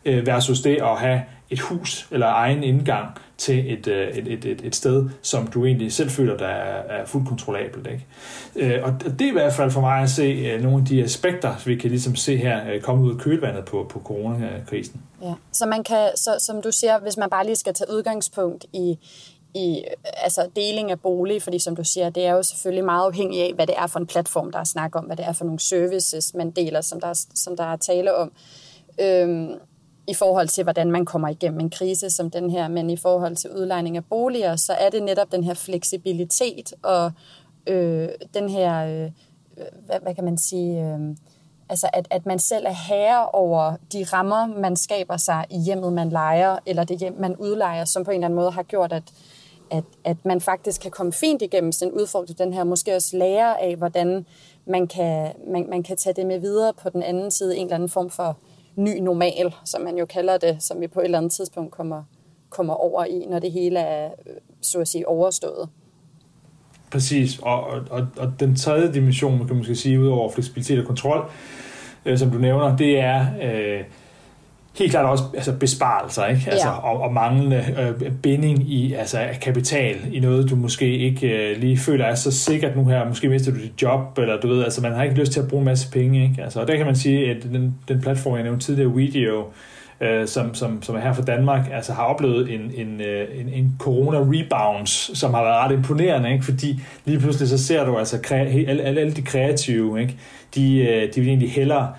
[0.05, 3.07] øh, versus det at have et hus eller egen indgang
[3.45, 7.01] til et, øh, et, et, et, et sted, som du egentlig selv føler, der er,
[7.01, 7.87] er fuldt kontrollabelt.
[7.87, 8.77] Ikke?
[8.77, 11.05] Øh, og det er i hvert fald for mig at se øh, nogle af de
[11.05, 15.03] aspekter, vi kan ligesom se her komme ud af kølvandet på, på coronakrisen.
[15.23, 15.35] Ja.
[15.53, 18.99] Så man kan, så, som du siger, hvis man bare lige skal tage udgangspunkt i,
[19.55, 19.85] i
[20.17, 23.53] altså deling af bolig, fordi som du siger, det er jo selvfølgelig meget afhængigt af,
[23.55, 25.61] hvad det er for en platform, der er snak om, hvad det er for nogle
[25.61, 28.33] services, man deler, som der, som der er tale om.
[29.01, 29.55] Øhm,
[30.07, 33.37] i forhold til, hvordan man kommer igennem en krise som den her, men i forhold
[33.37, 37.13] til udlejning af boliger, så er det netop den her fleksibilitet og
[37.67, 39.11] øh, den her, øh,
[39.87, 41.17] hvad, hvad kan man sige, øh,
[41.69, 45.93] altså at, at man selv er herre over de rammer, man skaber sig i hjemmet,
[45.93, 48.93] man leger, eller det hjem, man udlejer, som på en eller anden måde har gjort,
[48.93, 49.03] at,
[49.71, 53.63] at, at man faktisk kan komme fint igennem sin udfordring, den her måske også lære
[53.63, 54.27] af, hvordan
[54.67, 57.75] man kan, man, man kan tage det med videre på den anden side, en eller
[57.75, 58.37] anden form for
[58.77, 62.03] ny normal, som man jo kalder det, som vi på et eller andet tidspunkt kommer,
[62.51, 65.69] kommer over i, når det hele er, øh, så at sige, overstået.
[66.91, 71.31] Præcis, og, og, og den tredje dimension, man kan måske sige, udover fleksibilitet og kontrol,
[72.05, 73.85] øh, som du nævner, det er øh,
[74.79, 76.43] helt klart også altså besparelser, ikke?
[76.51, 76.75] Altså, ja.
[76.75, 81.79] og, og manglende øh, binding i altså kapital i noget, du måske ikke øh, lige
[81.79, 83.09] føler er så sikkert nu her.
[83.09, 85.49] Måske mister du dit job, eller du ved, altså man har ikke lyst til at
[85.49, 86.43] bruge en masse penge, ikke?
[86.43, 89.45] Altså, og der kan man sige, at den, den platform, jeg nævnte tidligere, Video,
[90.01, 93.49] øh, som, som, som er her fra Danmark, altså har oplevet en, en, øh, en,
[93.49, 96.45] en corona-rebounds, som har været ret imponerende, ikke?
[96.45, 100.17] fordi lige pludselig så ser du altså kre- alle, alle, alle de kreative, ikke?
[100.55, 101.93] De, øh, de vil egentlig hellere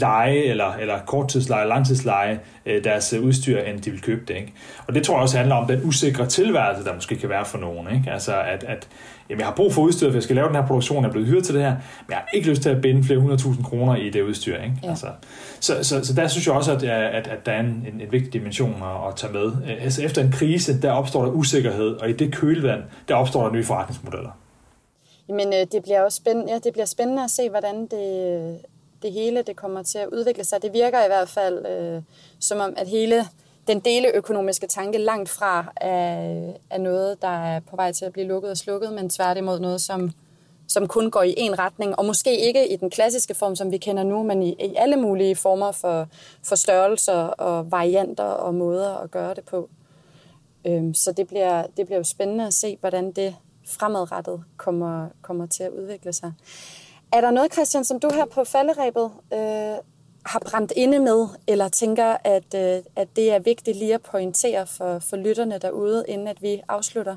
[0.00, 4.36] lege eller, eller korttidsleje, langtidsleje øh, deres øh, udstyr, end de vil købe det.
[4.36, 4.52] Ikke?
[4.86, 7.58] Og det tror jeg også handler om den usikre tilværelse, der måske kan være for
[7.58, 7.86] nogen.
[7.96, 8.10] Ikke?
[8.10, 8.88] Altså at, at
[9.28, 11.12] jamen, jeg har brug for udstyr, hvis jeg skal lave den her produktion, jeg er
[11.12, 13.42] blevet hyret til det her, men jeg har ikke lyst til at binde flere hundrede
[13.42, 14.56] tusind kroner i det udstyr.
[14.56, 14.74] Ikke?
[14.82, 14.88] Ja.
[14.88, 15.06] Altså,
[15.60, 18.12] så, så, så der synes jeg også, at, at, at der er en, en, en
[18.12, 19.52] vigtig dimension at, at tage med.
[19.80, 23.52] Altså, efter en krise, der opstår der usikkerhed, og i det kølvand, der opstår der
[23.52, 24.30] nye forretningsmodeller.
[25.28, 28.58] Men øh, det bliver også spændende, ja, det bliver spændende at se, hvordan det,
[29.04, 30.62] det hele det kommer til at udvikle sig.
[30.62, 32.02] Det virker i hvert fald øh,
[32.40, 33.24] som om, at hele
[33.66, 38.26] den deleøkonomiske tanke langt fra er, er noget, der er på vej til at blive
[38.26, 40.10] lukket og slukket, men tværtimod noget, som,
[40.68, 43.78] som kun går i en retning, og måske ikke i den klassiske form, som vi
[43.78, 46.08] kender nu, men i, i alle mulige former for,
[46.42, 49.68] for størrelser og varianter og måder at gøre det på.
[50.66, 53.36] Øhm, så det bliver, det bliver jo spændende at se, hvordan det
[53.66, 56.32] fremadrettet kommer, kommer til at udvikle sig.
[57.14, 59.38] Er der noget, Christian, som du her på falderæbet øh,
[60.26, 64.66] har brændt inde med, eller tænker, at, øh, at det er vigtigt lige at pointere
[64.66, 67.16] for, for lytterne derude, inden at vi afslutter?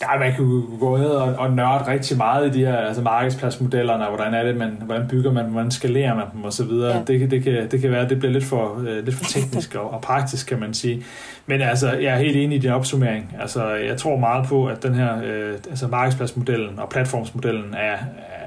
[0.00, 4.08] Ja, man kan gå ned og, og nørde rigtig meget i de her altså markedspladsmodellerne,
[4.08, 6.70] og hvordan er det, man, hvordan bygger man, hvordan skalerer man dem osv.
[6.70, 7.02] Ja.
[7.06, 9.74] Det, det, kan, det kan være, at det bliver lidt for, uh, lidt for teknisk
[9.74, 11.04] og, og praktisk, kan man sige.
[11.46, 13.36] Men altså, jeg er helt enig i din opsummering.
[13.40, 17.96] Altså, jeg tror meget på, at den her uh, altså markedspladsmodellen og platformsmodellen er,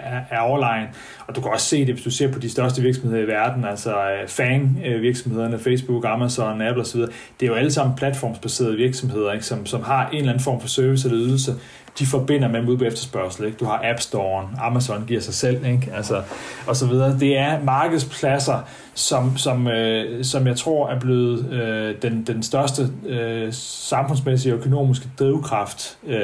[0.09, 0.87] er, er overlegen.
[1.27, 3.65] Og du kan også se det, hvis du ser på de største virksomheder i verden,
[3.65, 9.31] altså øh, FANG-virksomhederne, øh, Facebook, Amazon, Apple osv., det er jo alle sammen platformsbaserede virksomheder,
[9.31, 11.53] ikke, som, som har en eller anden form for service eller ydelse,
[11.99, 13.45] de forbinder med ud på efterspørgsel.
[13.45, 13.57] Ikke?
[13.57, 15.91] Du har App Store, Amazon giver sig selv, ikke?
[15.95, 16.21] Altså,
[16.67, 17.19] og så videre.
[17.19, 22.89] Det er markedspladser, som, som, øh, som jeg tror er blevet øh, den, den største
[23.05, 26.19] øh, samfundsmæssige og økonomiske drivkraft øh,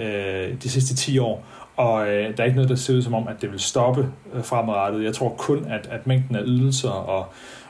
[0.00, 1.46] øh, de sidste 10 år.
[1.76, 4.12] Og øh, der er ikke noget, der ser ud som om, at det vil stoppe
[4.34, 5.04] øh, fremadrettet.
[5.04, 7.26] Jeg tror kun, at, at mængden af ydelser og,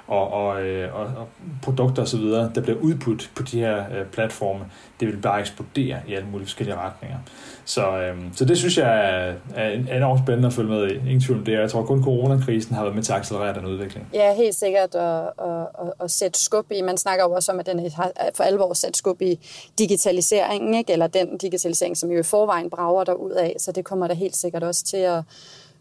[0.06, 1.28] og, og, øh, og, og
[1.62, 4.64] produkter osv., der bliver udbudt på de her øh, platforme,
[5.00, 7.18] det vil bare eksplodere i alle mulige forskellige retninger.
[7.64, 10.94] Så, øhm, så det synes jeg er, er enormt spændende at følge med i.
[10.94, 11.52] Ingen tvivl om det.
[11.52, 14.08] Jeg tror kun coronakrisen har været med til at accelerere den udvikling.
[14.12, 16.82] Ja, helt sikkert at, at, at, at sætte skub i.
[16.82, 19.40] Man snakker jo også om, at den har for alvor sat skub i
[19.78, 20.92] digitaliseringen, ikke?
[20.92, 23.56] eller den digitalisering, som jo i forvejen brager der ud af.
[23.58, 25.22] Så det kommer der helt sikkert også til at,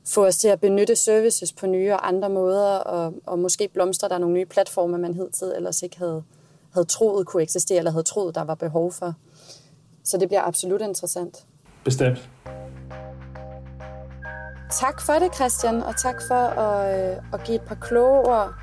[0.07, 4.09] få os til at benytte services på nye og andre måder, og, og måske blomstre
[4.09, 6.23] der nogle nye platforme, man hidtil ellers ikke havde,
[6.73, 9.13] havde troet kunne eksistere, eller havde troet, der var behov for.
[10.03, 11.45] Så det bliver absolut interessant.
[11.83, 12.29] Bestemt.
[14.71, 18.53] Tak for det, Christian, og tak for at, øh, at give et par kloge ord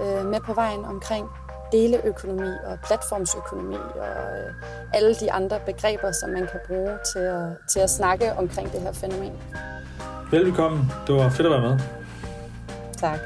[0.00, 1.26] øh, med på vejen omkring
[1.72, 4.54] deleøkonomi og platformsøkonomi og øh,
[4.94, 8.80] alle de andre begreber, som man kan bruge til at, til at snakke omkring det
[8.80, 9.32] her fænomen.
[10.30, 10.92] Velkommen.
[11.06, 11.78] Det var fedt at være med.
[12.96, 13.18] Tak.